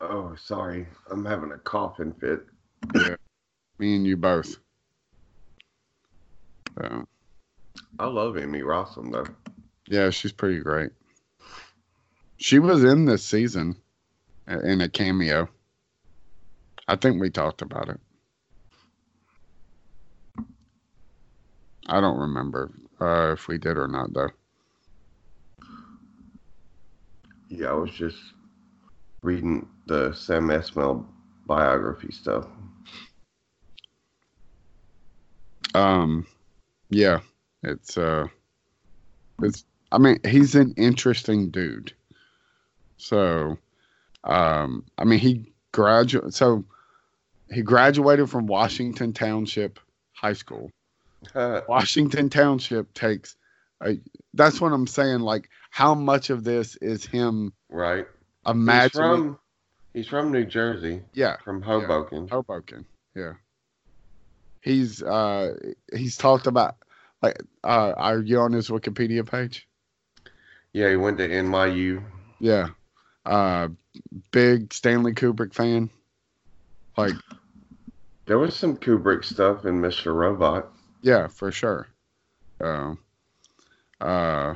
[0.01, 0.87] Oh, sorry.
[1.11, 2.47] I'm having a coughing fit.
[2.95, 3.17] Yeah.
[3.79, 4.57] Me and you both.
[6.79, 7.07] So.
[7.99, 9.27] I love Emmy Rossum though.
[9.89, 10.91] Yeah, she's pretty great.
[12.37, 13.77] She was in this season
[14.51, 15.49] uh, in a cameo.
[16.89, 18.01] I think we talked about it.
[21.87, 24.31] I don't remember uh, if we did or not, though.
[27.49, 28.19] Yeah, I was just
[29.23, 31.05] reading the Sam Esmail
[31.47, 32.47] biography stuff.
[35.75, 36.27] Um,
[36.91, 37.21] yeah,
[37.63, 38.27] it's uh,
[39.43, 39.65] it's.
[39.93, 41.93] I mean, he's an interesting dude.
[42.97, 43.59] So,
[44.25, 46.35] um, I mean, he graduated.
[46.35, 46.65] So,
[47.53, 49.79] he graduated from Washington Township
[50.13, 50.71] High School.
[51.35, 53.37] Washington Township takes.
[53.83, 53.99] A,
[54.35, 55.21] that's what I'm saying.
[55.21, 57.53] Like, how much of this is him?
[57.69, 58.07] right.
[58.47, 58.83] Imagining.
[58.83, 59.39] He's from
[59.95, 62.29] he's from New Jersey, yeah, from Hoboken.
[62.29, 62.85] Hoboken.
[63.15, 63.35] Yeah.
[64.65, 65.55] He's uh
[65.95, 66.77] he's talked about
[67.23, 69.69] like uh are you on his Wikipedia page?
[70.73, 72.03] Yeah, he went to NYU.
[72.41, 72.69] Yeah.
[73.27, 73.69] Uh
[74.33, 75.91] big Stanley Kubrick fan.
[76.97, 77.13] Like
[78.25, 80.15] There was some Kubrick stuff in Mr.
[80.15, 80.73] Robot.
[81.03, 81.87] yeah, for sure.
[82.61, 82.99] Um
[84.01, 84.55] uh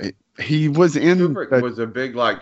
[0.00, 2.40] he- he was in Kubrick the- was a big like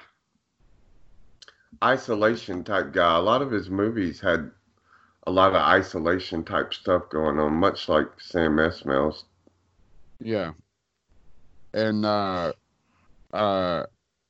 [1.83, 3.17] isolation type guy.
[3.17, 4.51] A lot of his movies had
[5.27, 9.25] a lot of isolation type stuff going on, much like Sam Esmail's.
[10.21, 10.53] Yeah.
[11.75, 12.53] And uh
[13.33, 13.85] uh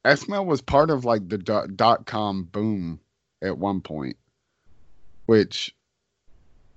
[0.04, 3.00] Esmail was part of like the dot, dot com boom
[3.42, 4.16] at one point,
[5.26, 5.74] which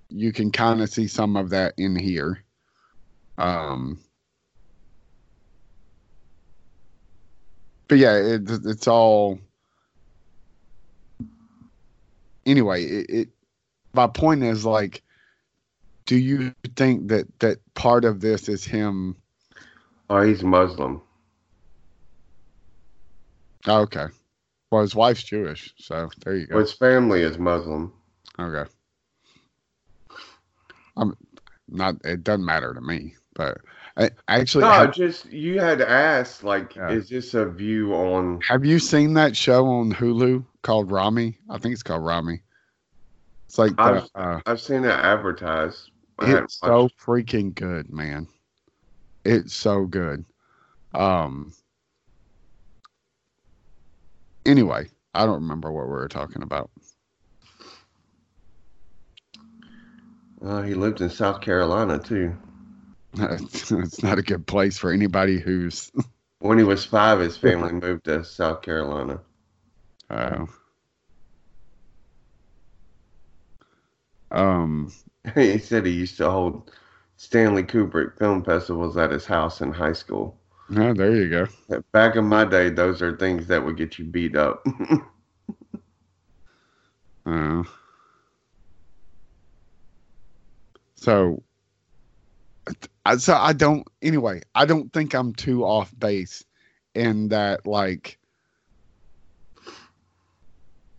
[0.09, 2.43] you can kind of see some of that in here.
[3.37, 3.99] Um
[7.87, 9.39] But yeah, it, it's all
[12.49, 13.29] anyway, it, it
[13.93, 15.01] my point is like
[16.05, 19.15] do you think that that part of this is him
[20.09, 21.01] Oh, he's Muslim.
[23.67, 24.07] Oh, okay.
[24.71, 26.61] Well, his wife's Jewish, so there you Well, go.
[26.61, 27.93] his family is Muslim.
[28.39, 28.69] Okay.
[30.97, 31.15] I'm
[31.67, 31.95] not.
[32.03, 33.59] It doesn't matter to me, but
[33.99, 36.89] I actually No, have, just you had asked, like, Yeah.
[36.91, 38.39] is this a view on?
[38.47, 41.37] have you seen that show on Hulu called Ramy?
[41.49, 42.41] I think it's called Ramy.
[43.47, 45.91] It's like the, I've- uh, I've seen it advertised.
[46.21, 48.27] It's so watched- freaking good, man.
[49.25, 50.23] It's so good.
[50.93, 51.51] Um.
[54.45, 56.71] Anyway, I don't remember what we were talking about.
[60.43, 62.35] Uh, he lived in South Carolina too.
[63.17, 65.91] it's not a good place for anybody who's
[66.39, 69.21] When he was five, his family moved to South Carolina.
[70.09, 70.45] uh,
[74.31, 74.91] um
[75.35, 76.71] he said he used to hold
[77.17, 80.39] Stanley Kubrick film festivals at his house in high school.
[80.69, 81.47] yeah, there you go.
[81.93, 84.65] Back in my day, those are things that would get you beat up.
[87.25, 87.63] Uh,
[90.95, 91.43] so
[93.05, 96.43] I- so I don't anyway, I don't think I'm too off base
[96.95, 98.17] in that like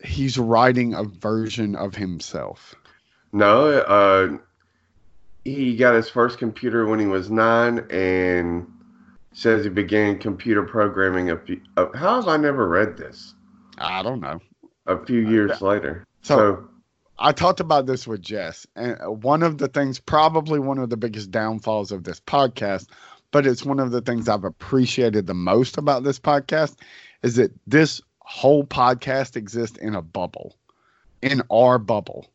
[0.03, 2.75] he's writing a version of himself.
[3.33, 4.39] no, uh,
[5.45, 8.67] he got his first computer when he was nine, and
[9.33, 11.61] says he began computer programming a few.
[11.77, 13.35] Uh, how have I never read this?
[13.79, 14.41] I don't know.
[14.87, 16.05] A few years later.
[16.23, 16.70] So, So,
[17.23, 20.97] I talked about this with Jess, and one of the things, probably one of the
[20.97, 22.89] biggest downfalls of this podcast,
[23.31, 26.77] but it's one of the things I've appreciated the most about this podcast,
[27.23, 30.57] is that this whole podcast exists in a bubble,
[31.21, 32.27] in our bubble.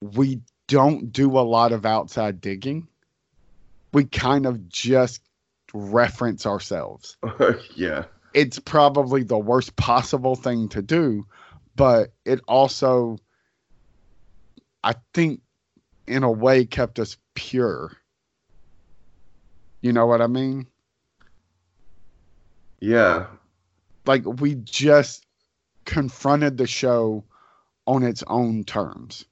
[0.00, 2.88] We don't do a lot of outside digging.
[3.92, 5.20] We kind of just
[5.74, 7.16] reference ourselves
[7.76, 8.04] yeah.
[8.34, 11.26] it's probably the worst possible thing to do,
[11.76, 13.18] but it also,
[14.84, 15.40] I think,
[16.06, 17.92] in a way, kept us pure.
[19.80, 20.66] You know what I mean?
[22.80, 23.26] Yeah.
[24.06, 25.26] Like we just
[25.84, 27.24] confronted the show
[27.86, 29.24] on its own terms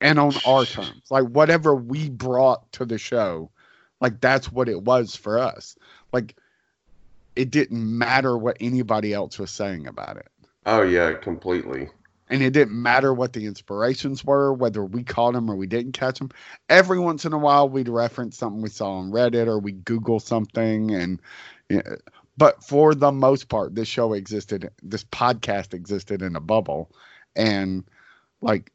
[0.00, 1.02] and on our terms.
[1.10, 3.50] Like whatever we brought to the show,
[4.00, 5.76] like that's what it was for us.
[6.12, 6.36] Like
[7.34, 10.28] it didn't matter what anybody else was saying about it.
[10.64, 11.88] Oh, yeah, completely.
[12.28, 15.92] And it didn't matter what the inspirations were, whether we caught them or we didn't
[15.92, 16.30] catch them.
[16.68, 20.20] Every once in a while, we'd reference something we saw on Reddit or we Google
[20.20, 21.20] something, and
[22.36, 26.90] but for the most part, this show existed, this podcast existed in a bubble,
[27.34, 27.84] and
[28.40, 28.72] like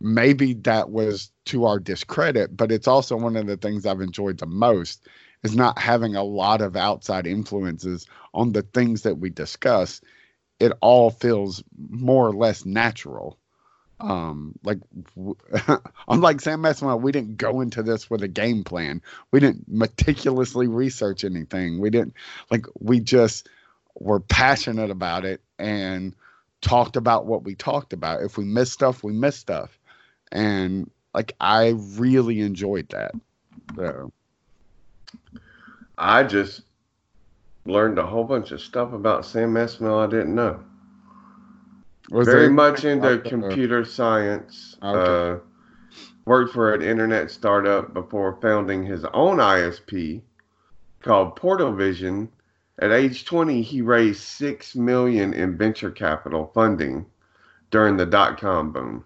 [0.00, 4.38] maybe that was to our discredit, but it's also one of the things I've enjoyed
[4.38, 5.06] the most
[5.42, 10.00] is not having a lot of outside influences on the things that we discuss.
[10.58, 13.38] It all feels more or less natural.
[13.98, 14.78] Um, like
[16.08, 19.02] unlike Sam Esmail, we didn't go into this with a game plan.
[19.30, 21.80] We didn't meticulously research anything.
[21.80, 22.14] We didn't
[22.50, 23.48] like we just
[23.98, 26.14] were passionate about it and
[26.60, 28.22] talked about what we talked about.
[28.22, 29.78] If we missed stuff, we missed stuff.
[30.30, 33.14] And like I really enjoyed that.
[33.76, 34.12] So
[35.96, 36.62] I just
[37.66, 40.60] learned a whole bunch of stuff about Sam Esmail I didn't know.
[42.10, 44.76] was Very much into computer science.
[44.82, 45.34] Okay.
[45.34, 45.38] Uh,
[46.24, 50.20] worked for an internet startup before founding his own ISP
[51.00, 52.28] called Portalvision.
[52.78, 57.06] At age 20, he raised six million in venture capital funding
[57.70, 59.04] during the dot com boom.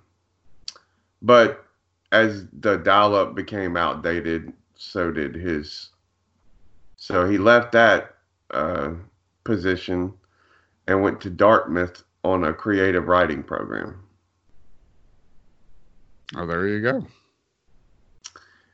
[1.23, 1.65] But
[2.11, 5.91] as the dial up became outdated, so did his.
[6.97, 8.17] So he left that
[8.53, 8.91] uh,
[9.45, 10.13] position
[10.87, 14.03] and went to Dartmouth on a creative writing program.
[16.37, 17.07] Oh, there you go.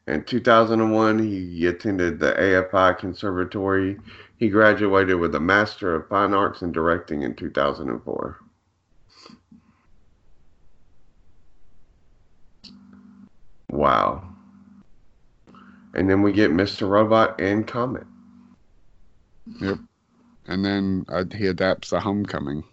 [0.07, 3.99] In 2001, he attended the AFI Conservatory.
[4.37, 8.39] He graduated with a Master of Fine Arts in Directing in 2004.
[13.71, 14.29] Wow.
[15.95, 16.89] And then we get Mr.
[16.89, 18.07] Robot and Comet.
[20.49, 22.65] And then uh, he adapts the Homecoming.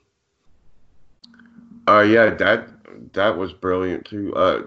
[1.87, 2.69] Uh, yeah, that
[3.13, 4.33] that was brilliant too.
[4.35, 4.63] Uh,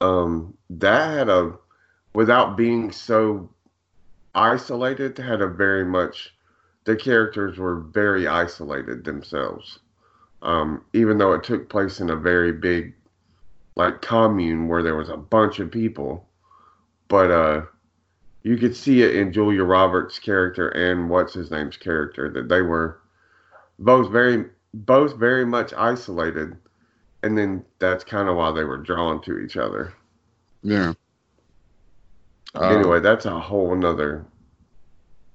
[0.00, 1.52] um, that had a,
[2.14, 3.48] without being so
[4.34, 6.34] isolated, had a very much,
[6.84, 9.78] the characters were very isolated themselves.
[10.42, 12.94] Um, even though it took place in a very big,
[13.76, 16.28] like commune where there was a bunch of people,
[17.08, 17.62] but uh,
[18.44, 22.62] you could see it in Julia Roberts' character and what's his name's character that they
[22.62, 23.00] were
[23.78, 26.56] both very both very much isolated
[27.22, 29.92] and then that's kind of why they were drawn to each other
[30.62, 30.94] Yeah.
[32.54, 34.24] Uh, anyway that's a whole nother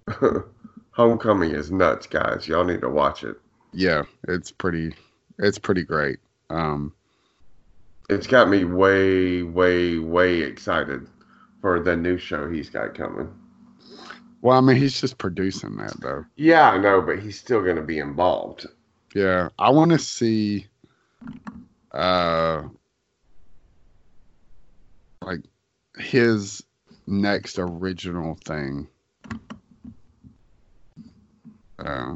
[0.91, 3.37] homecoming is nuts guys y'all need to watch it
[3.73, 4.95] yeah, it's pretty.
[5.37, 6.19] It's pretty great.
[6.49, 6.93] Um,
[8.09, 11.07] it's got me way way way excited
[11.61, 13.29] for the new show he's got coming
[14.41, 16.23] well, I mean, he's just producing that though.
[16.37, 18.65] yeah i know but he's still going to be involved
[19.13, 20.67] Yeah, I want to see,
[21.91, 22.63] uh,
[25.21, 25.41] like
[25.97, 26.63] his
[27.07, 28.87] next original thing.
[31.77, 32.15] Uh,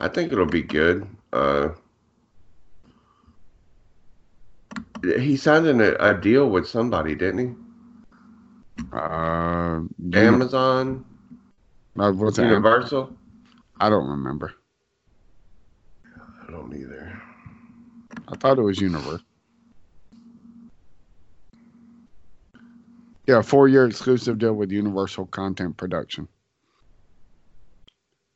[0.00, 1.68] i think it'll be good uh
[5.18, 9.80] he signed a, a deal with somebody didn't he uh,
[10.14, 11.04] amazon
[11.98, 13.14] uh, what's universal
[13.80, 14.54] I don't remember.
[16.46, 17.20] i don't either
[18.28, 19.20] I thought it was Universal.
[23.26, 26.28] Yeah, four year exclusive deal with Universal Content Production,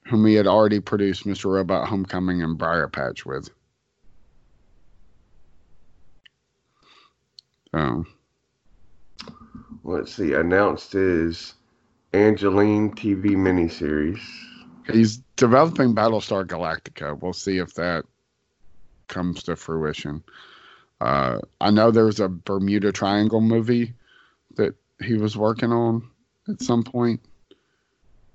[0.06, 1.52] whom he had already produced Mr.
[1.52, 3.50] Robot Homecoming and Briar Patch with.
[7.74, 8.04] Oh,
[9.84, 11.54] let's see, announced his
[12.12, 14.20] Angeline TV miniseries.
[14.90, 17.20] he's developing Battlestar Galactica.
[17.20, 18.04] We'll see if that
[19.08, 20.22] comes to fruition.
[21.00, 23.94] Uh, I know there's a Bermuda Triangle movie
[24.56, 26.08] that he was working on
[26.48, 27.20] at some point.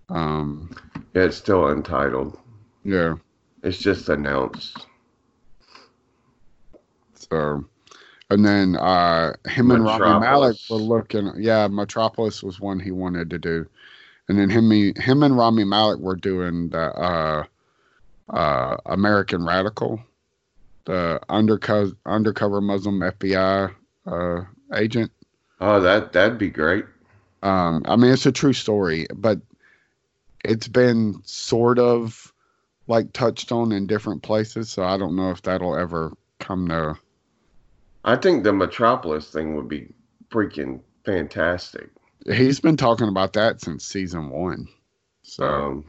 [0.09, 0.73] Um,
[1.13, 2.37] Yeah, it's still untitled.
[2.83, 3.15] yeah.
[3.63, 4.85] It's just announced.
[7.15, 7.63] So,
[8.29, 10.69] and then uh, him and Rami Metropolis.
[10.69, 11.31] were looking.
[11.37, 13.67] Yeah, Metropolis was one he wanted to do,
[14.27, 17.43] and then him, him and Rami Malek were doing the uh,
[18.29, 20.01] uh, American Radical,
[20.85, 23.73] the undercover undercover Muslim FBI
[24.05, 24.41] uh,
[24.73, 25.11] agent.
[25.59, 26.85] Oh, that that'd be great.
[27.41, 29.39] Um, I mean, it's a true story, but
[30.43, 32.33] it's been sort of
[32.87, 34.69] like touched on in different places.
[34.69, 36.97] So I don't know if that'll ever come to.
[38.03, 39.93] I think the Metropolis thing would be
[40.29, 41.89] freaking fantastic.
[42.25, 44.67] He's been talking about that since season one.
[45.23, 45.85] So Um,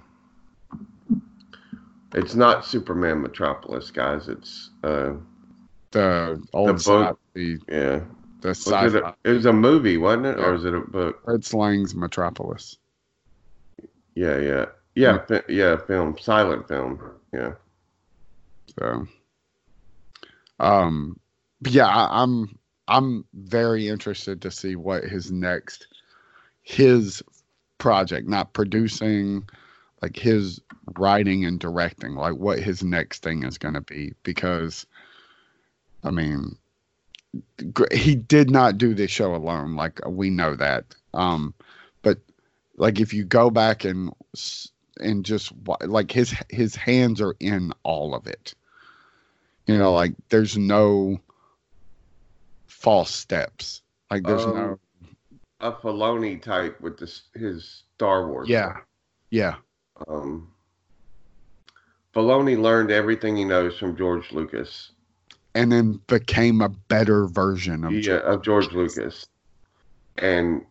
[2.15, 4.29] it's not Superman Metropolis, guys.
[4.29, 5.15] It's uh,
[5.91, 8.01] the old book- sci- the yeah.
[8.41, 10.45] the sci-fi it, a, it was a movie, wasn't it, Yeah.
[10.47, 11.25] or was it a book?
[11.25, 12.77] Fred Slang's Metropolis.
[14.15, 15.77] Yeah, yeah, yeah, fi- yeah.
[15.87, 17.01] Film, silent film.
[17.33, 17.55] Yeah.
[18.79, 19.07] So,
[20.61, 21.19] um,
[21.67, 22.59] yeah, I'm
[22.89, 25.87] I'm very interested to see what his next
[26.63, 27.23] his
[27.79, 29.47] project, not producing,
[30.03, 30.61] like his
[30.99, 34.13] writing and directing, like what his next thing is going to be.
[34.23, 34.87] Because,
[36.03, 36.57] I mean,
[37.93, 39.77] he did not do this show alone.
[39.77, 40.95] Like we know that.
[41.13, 41.55] Um,
[42.03, 42.19] but
[42.77, 44.13] like if you go back and
[44.99, 45.53] and just
[45.85, 48.55] like his his hands are in all of it.
[49.67, 51.19] You know, like there's no
[52.85, 53.83] false steps.
[54.11, 54.79] Like there's um, no
[55.61, 58.49] a Filoni type with this his Star Wars.
[58.49, 58.77] Yeah,
[59.31, 59.57] yeah.
[60.07, 60.53] Um,
[62.15, 64.93] Filoni learned everything he knows from George Lucas,
[65.55, 68.97] and then became a better version of yeah George of George Lucas.
[68.97, 69.27] Lucas.
[70.19, 70.65] And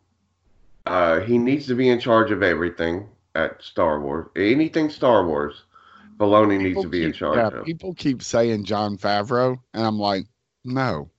[0.85, 4.27] uh, he needs to be in charge of everything at Star Wars.
[4.35, 5.63] Anything Star Wars,
[6.17, 7.65] Filoni people needs to be keep, in charge yeah, of.
[7.65, 10.27] People keep saying John Favreau, and I'm like,
[10.63, 11.09] no.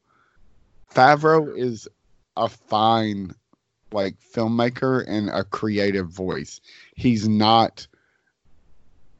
[0.94, 1.88] Favreau is
[2.36, 3.34] a fine
[3.92, 6.60] like filmmaker and a creative voice.
[6.94, 7.86] He's not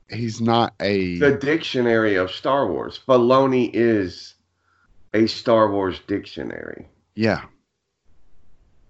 [0.09, 3.01] he's not a the dictionary of Star Wars.
[3.07, 4.35] Filoni is
[5.15, 6.89] a Star Wars dictionary.
[7.15, 7.43] Yeah.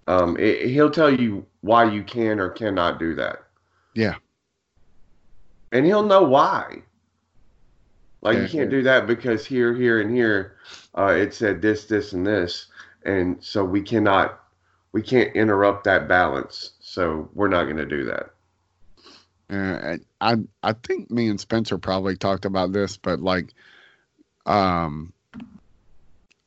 [0.07, 3.43] Um, it, he'll tell you why you can or cannot do that.
[3.95, 4.15] Yeah.
[5.71, 6.83] And he'll know why.
[8.21, 10.55] Like yeah, you can't do that because here, here, and here,
[10.97, 12.67] uh, it said this, this, and this,
[13.05, 14.39] and so we cannot,
[14.91, 16.73] we can't interrupt that balance.
[16.79, 18.31] So we're not going to do that.
[19.47, 23.53] Uh, I I think me and Spencer probably talked about this, but like,
[24.47, 25.13] um,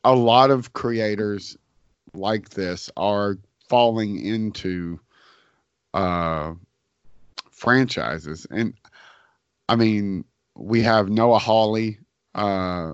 [0.04, 1.56] a lot of creators
[2.14, 3.38] like this are
[3.68, 4.98] falling into
[5.94, 6.54] uh
[7.50, 8.46] franchises.
[8.50, 8.74] And
[9.68, 10.24] I mean,
[10.56, 11.98] we have Noah Hawley
[12.34, 12.92] uh,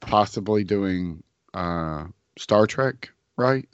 [0.00, 1.22] possibly doing
[1.54, 2.04] uh,
[2.38, 3.68] Star Trek, right?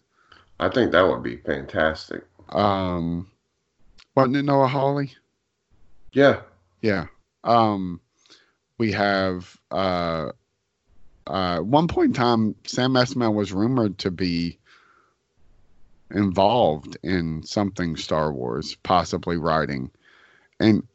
[0.61, 2.25] I think that would be fantastic.
[2.51, 3.31] Um,
[4.15, 5.13] wasn't it Noah Hawley?
[6.13, 6.41] Yeah.
[6.81, 7.07] Yeah.
[7.45, 8.01] Um,
[8.79, 10.31] we have uh,
[11.27, 14.59] uh, one point in time, Sam Esmail was rumored to be
[16.11, 19.91] involved in something Star Wars, possibly writing.
[20.61, 20.87] And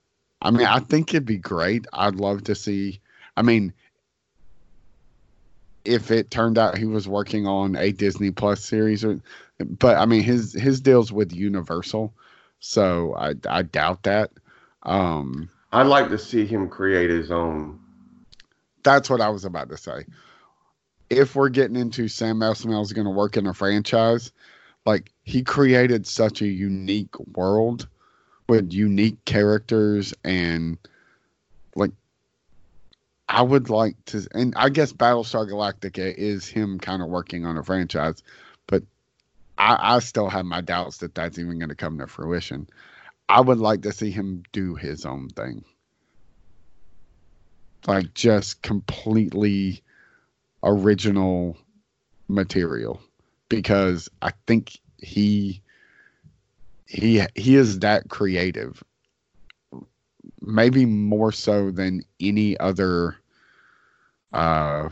[0.42, 1.86] I mean, I think it'd be great.
[1.94, 3.02] I'd love to see.
[3.36, 3.74] I mean,
[5.88, 9.20] if it turned out he was working on a Disney Plus series, or,
[9.60, 12.14] but I mean, his his deals with Universal,
[12.60, 14.32] so I I doubt that.
[14.84, 17.80] Um, I'd like to see him create his own.
[18.84, 20.06] That's what I was about to say.
[21.10, 24.32] If we're getting into Sam Esmail is going to work in a franchise,
[24.86, 27.88] like he created such a unique world
[28.50, 30.78] with unique characters and
[33.30, 37.58] I would like to and I guess Battlestar Galactica is him kind of working on
[37.58, 38.24] a franchise,
[38.68, 38.84] but
[39.58, 42.68] I, I still have my doubts that that's even going to come to fruition.
[43.28, 45.66] I would like to see him do his own thing.
[47.86, 49.82] Like just completely
[50.64, 51.58] original
[52.28, 53.02] material
[53.50, 55.62] because I think he
[56.86, 58.84] he he is that creative
[60.42, 63.18] maybe more so than any other
[64.34, 64.90] uh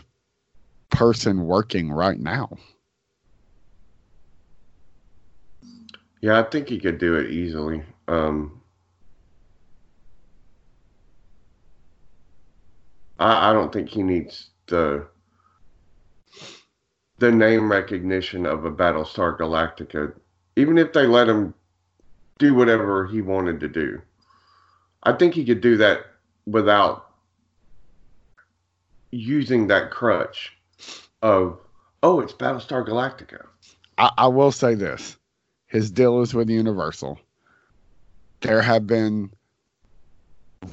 [0.90, 2.50] person working right now
[6.22, 8.62] yeah i think he could do it easily um
[13.20, 15.06] i i don't think he needs the
[17.18, 20.14] the name recognition of a battlestar galactica
[20.56, 21.54] even if they let him
[22.38, 24.02] do whatever he wanted to do.
[25.06, 26.06] I think he could do that
[26.46, 27.12] without
[29.12, 30.54] using that crutch
[31.22, 31.60] of,
[32.04, 33.46] oh, it's Battlestar Galactica.
[33.98, 35.18] I, I will say this
[35.68, 37.20] his deal is with Universal.
[38.42, 39.32] There have been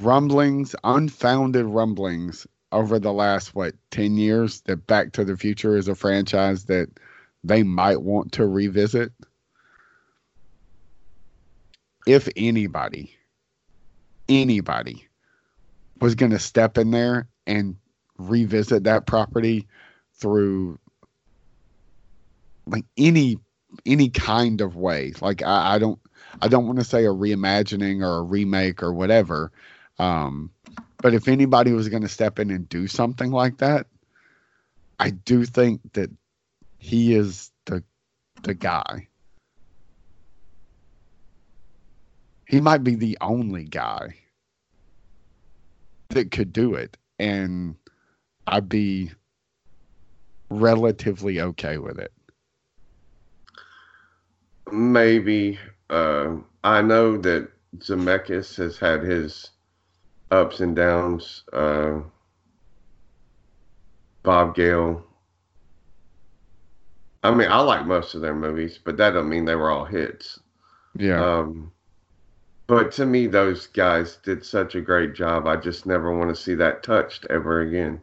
[0.01, 5.87] rumblings, unfounded rumblings over the last, what, 10 years that Back to the Future is
[5.87, 6.89] a franchise that
[7.43, 9.11] they might want to revisit
[12.05, 13.15] if anybody,
[14.29, 15.07] anybody
[15.99, 17.75] was going to step in there and
[18.17, 19.67] revisit that property
[20.15, 20.79] through
[22.65, 23.37] like any
[23.85, 25.13] any kind of way.
[25.21, 25.99] Like i, I don't
[26.41, 29.51] i don't want to say a reimagining or a remake or whatever
[29.99, 30.49] um
[30.97, 33.87] but if anybody was going to step in and do something like that
[34.99, 36.09] i do think that
[36.77, 37.83] he is the
[38.43, 39.07] the guy
[42.53, 44.13] he might be the only guy
[46.09, 47.75] that could do it and
[48.45, 49.09] I'd be
[50.51, 52.13] relatively okay with it.
[54.71, 55.57] maybe.
[55.89, 57.49] Uh, I know that
[57.79, 59.49] Zemeckis has had his
[60.29, 61.43] ups and downs.
[61.51, 62.01] Uh,
[64.21, 65.03] Bob Gale.
[67.23, 69.85] I mean, I like most of their movies, but that don't mean they were all
[69.85, 70.39] hits.
[70.95, 71.23] Yeah.
[71.23, 71.72] Um,
[72.67, 75.47] but to me, those guys did such a great job.
[75.47, 78.01] I just never want to see that touched ever again.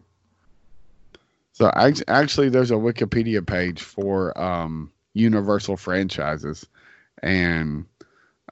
[1.53, 6.66] So actually, there's a Wikipedia page for um, Universal franchises,
[7.23, 7.85] and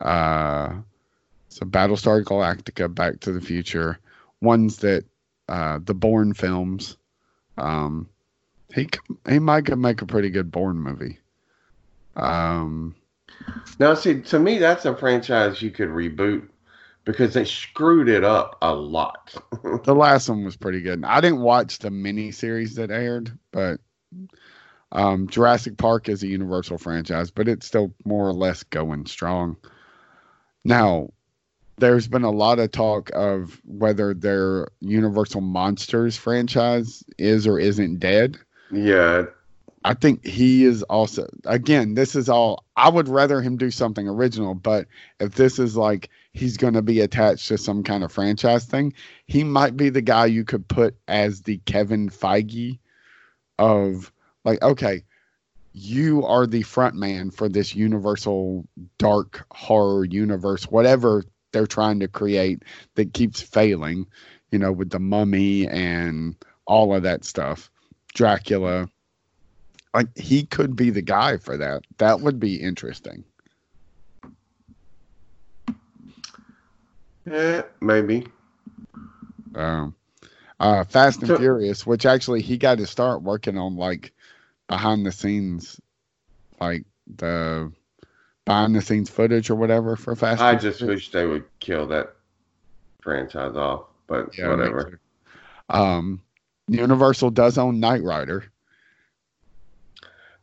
[0.00, 0.74] uh,
[1.48, 3.98] so Battlestar Galactica, Back to the Future,
[4.42, 5.04] ones that
[5.48, 6.96] uh, the Bourne films.
[7.56, 8.08] Um,
[8.74, 8.88] he
[9.28, 11.18] he might make a pretty good Bourne movie.
[12.16, 12.94] Um,
[13.78, 16.48] Now, see, to me, that's a franchise you could reboot
[17.04, 19.34] because they screwed it up a lot.
[19.84, 21.04] the last one was pretty good.
[21.04, 23.80] I didn't watch the mini series that aired, but
[24.92, 29.56] um, Jurassic Park is a Universal franchise, but it's still more or less going strong.
[30.64, 31.10] Now,
[31.78, 38.00] there's been a lot of talk of whether their Universal Monsters franchise is or isn't
[38.00, 38.36] dead.
[38.70, 39.24] yeah,
[39.84, 44.08] I think he is also again, this is all I would rather him do something
[44.08, 44.86] original, but
[45.20, 48.92] if this is like he's going to be attached to some kind of franchise thing,
[49.26, 52.78] he might be the guy you could put as the Kevin Feige
[53.58, 54.12] of
[54.44, 55.04] like okay,
[55.72, 58.66] you are the front man for this universal
[58.98, 62.62] dark horror universe whatever they're trying to create
[62.94, 64.06] that keeps failing,
[64.50, 66.36] you know, with the mummy and
[66.66, 67.70] all of that stuff.
[68.14, 68.88] Dracula
[69.94, 71.82] like he could be the guy for that.
[71.98, 73.24] That would be interesting.
[77.26, 78.26] yeah, maybe.
[79.54, 79.94] Um,
[80.60, 84.12] uh, Fast and So- Furious, which actually he got to start working on like
[84.68, 85.80] behind the scenes,
[86.60, 86.84] like
[87.16, 87.72] the
[88.44, 90.40] behind the scenes footage or whatever for Fast.
[90.40, 90.96] I just Furious.
[90.96, 92.14] wish they would kill that
[93.02, 95.00] franchise off, but Yeah, whatever.
[95.68, 96.22] Um,
[96.68, 98.44] Universal does own Knight Rider.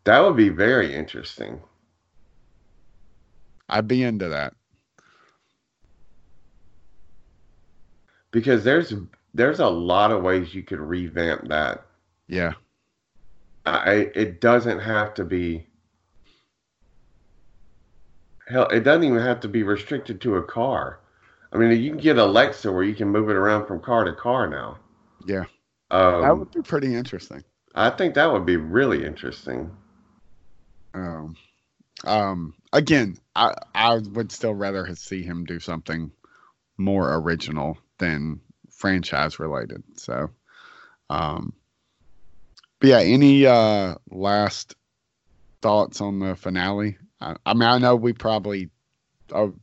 [0.06, 1.62] That would be very interesting.
[3.68, 4.54] I'd be into that.
[8.36, 8.94] because there's
[9.34, 11.86] there's a lot of ways you could revamp that.
[12.28, 12.54] Yeah,
[13.66, 15.68] I it doesn't have to be
[18.50, 18.68] hell.
[18.68, 21.00] It doesn't even have to be restricted to a car.
[21.54, 24.14] I mean, you can get Alexa where you can move it around from car to
[24.14, 24.80] car now.
[25.26, 25.46] yeah,
[25.90, 27.42] that Um, would be pretty interesting.
[27.74, 29.72] I think that would be really interesting.
[30.96, 31.36] Um,
[32.06, 36.12] um, again, I I would still rather see him do something
[36.78, 38.40] more original than
[38.70, 39.84] franchise related.
[39.98, 40.30] So,
[41.10, 41.54] um,
[42.80, 44.76] but yeah, any uh last
[45.62, 46.98] thoughts on the finale?
[47.20, 48.70] I, I mean, I know we probably
[49.34, 49.54] oh,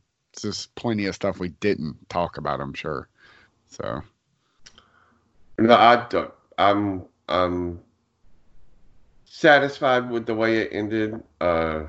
[0.41, 2.61] there's plenty of stuff we didn't talk about.
[2.61, 3.09] I'm sure.
[3.69, 4.03] So
[5.57, 6.31] No, I don't.
[6.57, 7.79] I'm I'm
[9.33, 11.21] satisfied with the way it ended.
[11.41, 11.85] Uh,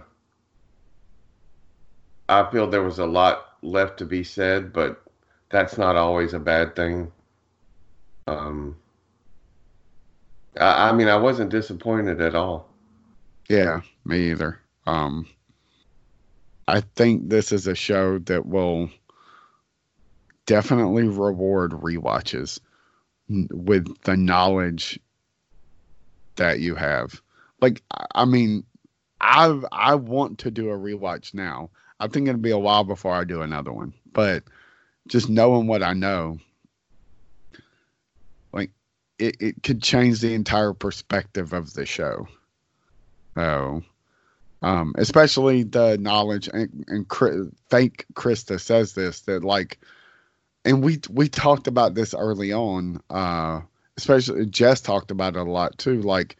[2.26, 5.02] I feel there was a lot left to be said, but
[5.50, 7.12] that's not always a bad thing.
[8.26, 8.76] Um,
[10.58, 12.66] I, I mean, I wasn't disappointed at all.
[13.50, 14.58] Yeah, me either.
[14.86, 15.26] Um,
[16.66, 18.88] I think this is a show that will
[20.46, 22.58] definitely reward rewatches
[23.28, 24.98] with the knowledge
[26.36, 27.20] that you have.
[27.64, 27.82] Like,
[28.14, 28.62] I- mean,
[29.22, 31.70] I I want to do a rewatch now.
[31.98, 34.44] I think it'll be a while before I do another one, but
[35.08, 36.38] just knowing what I know,
[38.52, 38.70] like,
[39.18, 42.28] it, it could change the entire perspective of the show.
[43.34, 43.82] So,
[44.60, 49.80] um, especially the knowledge and, and Chri- thank Krista says this that like,
[50.66, 53.00] and we we talked about this early on.
[53.08, 53.62] Uh,
[53.96, 56.02] especially Jess talked about it a lot too.
[56.02, 56.36] Like,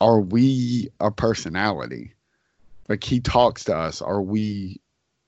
[0.00, 2.14] are we a personality?
[2.88, 4.02] Like he talks to us.
[4.02, 4.80] Are we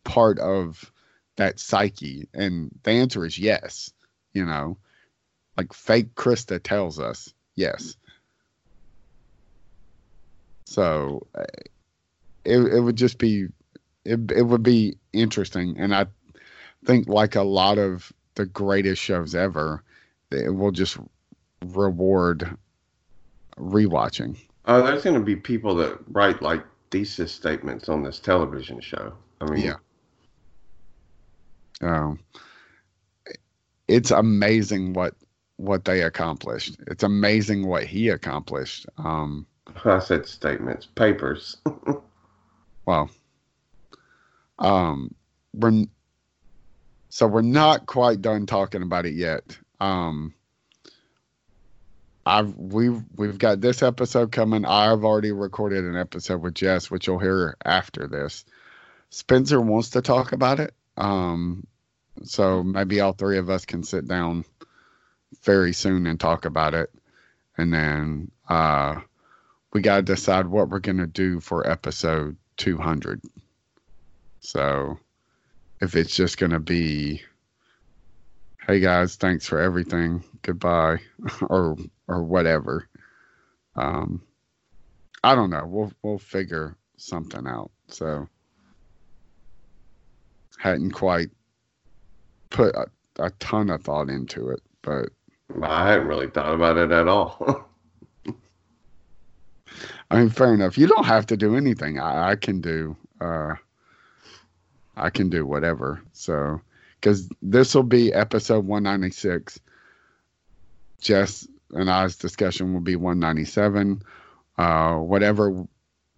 [0.04, 0.90] part of
[1.36, 2.28] that psyche?
[2.34, 3.90] And the answer is yes.
[4.32, 4.76] You know,
[5.56, 7.96] like fake Krista tells us yes.
[10.66, 11.44] So uh,
[12.44, 13.48] it it would just be
[14.04, 16.06] it it would be interesting, and I
[16.84, 19.82] think like a lot of the greatest shows ever,
[20.30, 20.98] it will just
[21.64, 22.56] reward
[23.58, 24.36] rewatching.
[24.66, 29.12] Uh, there's going to be people that write like thesis statements on this television show.
[29.40, 29.76] I mean, Yeah.
[31.82, 32.18] Um,
[33.86, 35.14] it's amazing what
[35.58, 36.76] what they accomplished.
[36.86, 38.86] It's amazing what he accomplished.
[38.98, 39.46] Um,
[39.84, 41.58] I said statements, papers.
[42.86, 43.10] well,
[44.58, 45.14] Um,
[45.54, 45.84] we're
[47.08, 49.56] so we're not quite done talking about it yet.
[49.80, 50.34] Um,
[52.26, 54.64] I've we've we've got this episode coming.
[54.64, 58.44] I've already recorded an episode with Jess, which you'll hear after this.
[59.10, 60.74] Spencer wants to talk about it.
[60.96, 61.68] Um,
[62.24, 64.44] so maybe all three of us can sit down
[65.44, 66.90] very soon and talk about it.
[67.56, 69.00] And then uh,
[69.72, 73.22] we got to decide what we're going to do for episode 200.
[74.40, 74.98] So
[75.80, 77.22] if it's just going to be,
[78.66, 80.98] hey guys, thanks for everything, goodbye,
[81.42, 81.76] or
[82.08, 82.88] or whatever.
[83.76, 84.22] Um,
[85.22, 85.64] I don't know.
[85.66, 87.70] We'll we'll figure something out.
[87.88, 88.28] So
[90.58, 91.28] hadn't quite
[92.50, 92.86] put a,
[93.18, 95.10] a ton of thought into it, but
[95.62, 97.68] I hadn't really thought about it at all.
[100.10, 100.78] I mean, fair enough.
[100.78, 101.98] You don't have to do anything.
[101.98, 102.96] I, I can do.
[103.20, 103.54] Uh,
[104.96, 106.00] I can do whatever.
[106.12, 106.60] So,
[107.06, 109.60] because this will be episode 196.
[111.00, 114.02] Jess and I's discussion will be 197.
[114.58, 115.68] Uh, whatever,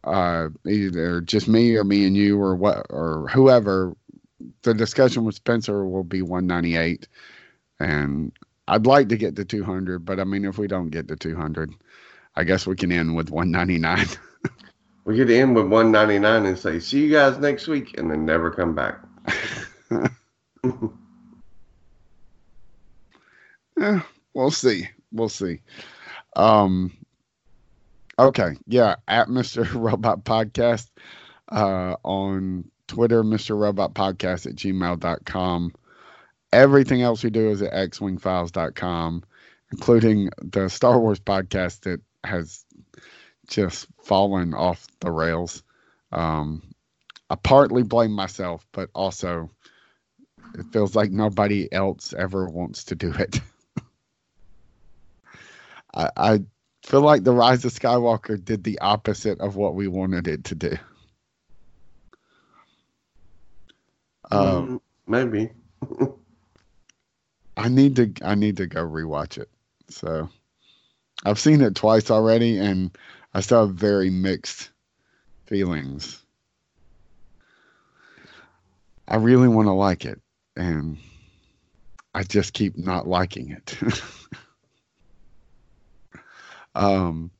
[0.04, 3.94] uh, either just me or me and you or what or whoever.
[4.62, 7.06] The discussion with Spencer will be 198,
[7.80, 8.32] and
[8.66, 11.74] I'd like to get to 200, but I mean, if we don't get to 200,
[12.34, 14.06] I guess we can end with 199.
[15.04, 18.50] we could end with 199 and say, see you guys next week, and then never
[18.50, 19.00] come back.
[23.78, 24.00] yeah,
[24.34, 24.88] we'll see.
[25.12, 25.60] We'll see.
[26.36, 26.96] Um,
[28.18, 28.56] okay.
[28.66, 28.96] Yeah.
[29.06, 29.72] At Mr.
[29.80, 30.88] Robot Podcast
[31.50, 33.58] uh, on Twitter, Mr.
[33.58, 35.72] Robot Podcast at gmail.com.
[36.52, 39.22] Everything else we do is at xwingfiles.com,
[39.70, 42.64] including the Star Wars podcast that has
[43.46, 45.62] just fallen off the rails.
[46.10, 46.62] Um,
[47.28, 49.50] I partly blame myself, but also
[50.54, 53.40] it feels like nobody else ever wants to do it.
[55.94, 56.40] I, I
[56.84, 60.54] feel like the Rise of Skywalker did the opposite of what we wanted it to
[60.54, 60.76] do.
[64.30, 65.50] Um, mm, maybe.
[67.56, 69.48] I need to I need to go rewatch it.
[69.88, 70.28] So
[71.24, 72.96] I've seen it twice already and
[73.34, 74.70] I still have very mixed
[75.46, 76.22] feelings.
[79.08, 80.20] I really want to like it
[80.58, 80.98] and
[82.14, 83.78] I just keep not liking it.
[86.74, 87.30] um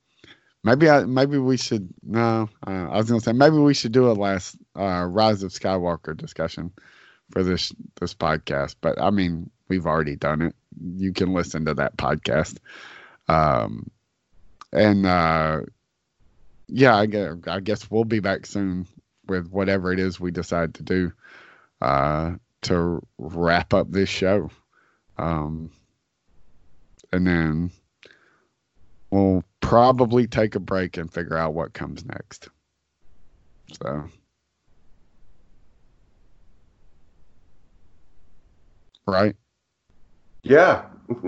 [0.65, 4.11] maybe I maybe we should no uh, I was gonna say maybe we should do
[4.11, 6.73] a last uh, Rise of Skywalker discussion
[7.31, 8.77] for this this podcast.
[8.81, 10.55] But I mean, we've already done it.
[10.81, 12.59] You can listen to that podcast.
[13.28, 13.90] Um,
[14.73, 15.61] and uh,
[16.69, 18.86] yeah, I guess, I guess we'll be back soon
[19.27, 21.12] with whatever it is we decide to do
[21.81, 24.51] uh, to wrap up this show.
[25.16, 25.70] Um,
[27.12, 27.70] and then
[29.10, 32.48] we'll probably take a break and figure out what comes next.
[33.82, 34.05] So.
[39.06, 39.36] Right.
[40.43, 40.85] Yeah.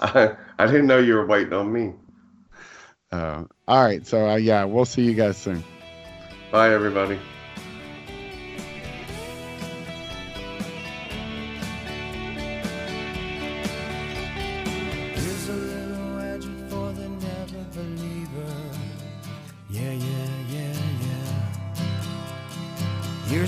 [0.00, 1.92] I, I didn't know you were waiting on me.
[3.10, 4.06] Uh, all right.
[4.06, 5.62] So, uh, yeah, we'll see you guys soon.
[6.50, 7.18] Bye, everybody.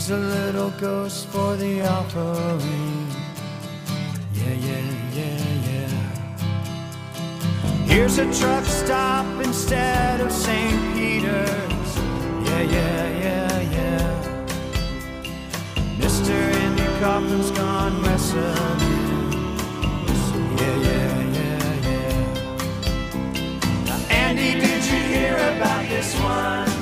[0.06, 3.08] Here's a little ghost for the offering.
[4.34, 5.40] Yeah, yeah, yeah,
[5.70, 5.88] yeah.
[7.86, 10.94] Here's a truck stop instead of St.
[10.94, 11.96] Peter's.
[12.44, 14.10] Yeah, yeah, yeah, yeah.
[15.96, 16.34] Mr.
[16.34, 18.80] Andy Kaufman's gone wrestling.
[20.58, 22.20] Yeah, yeah, yeah, yeah.
[23.86, 26.73] Now, Andy, did you hear about this one?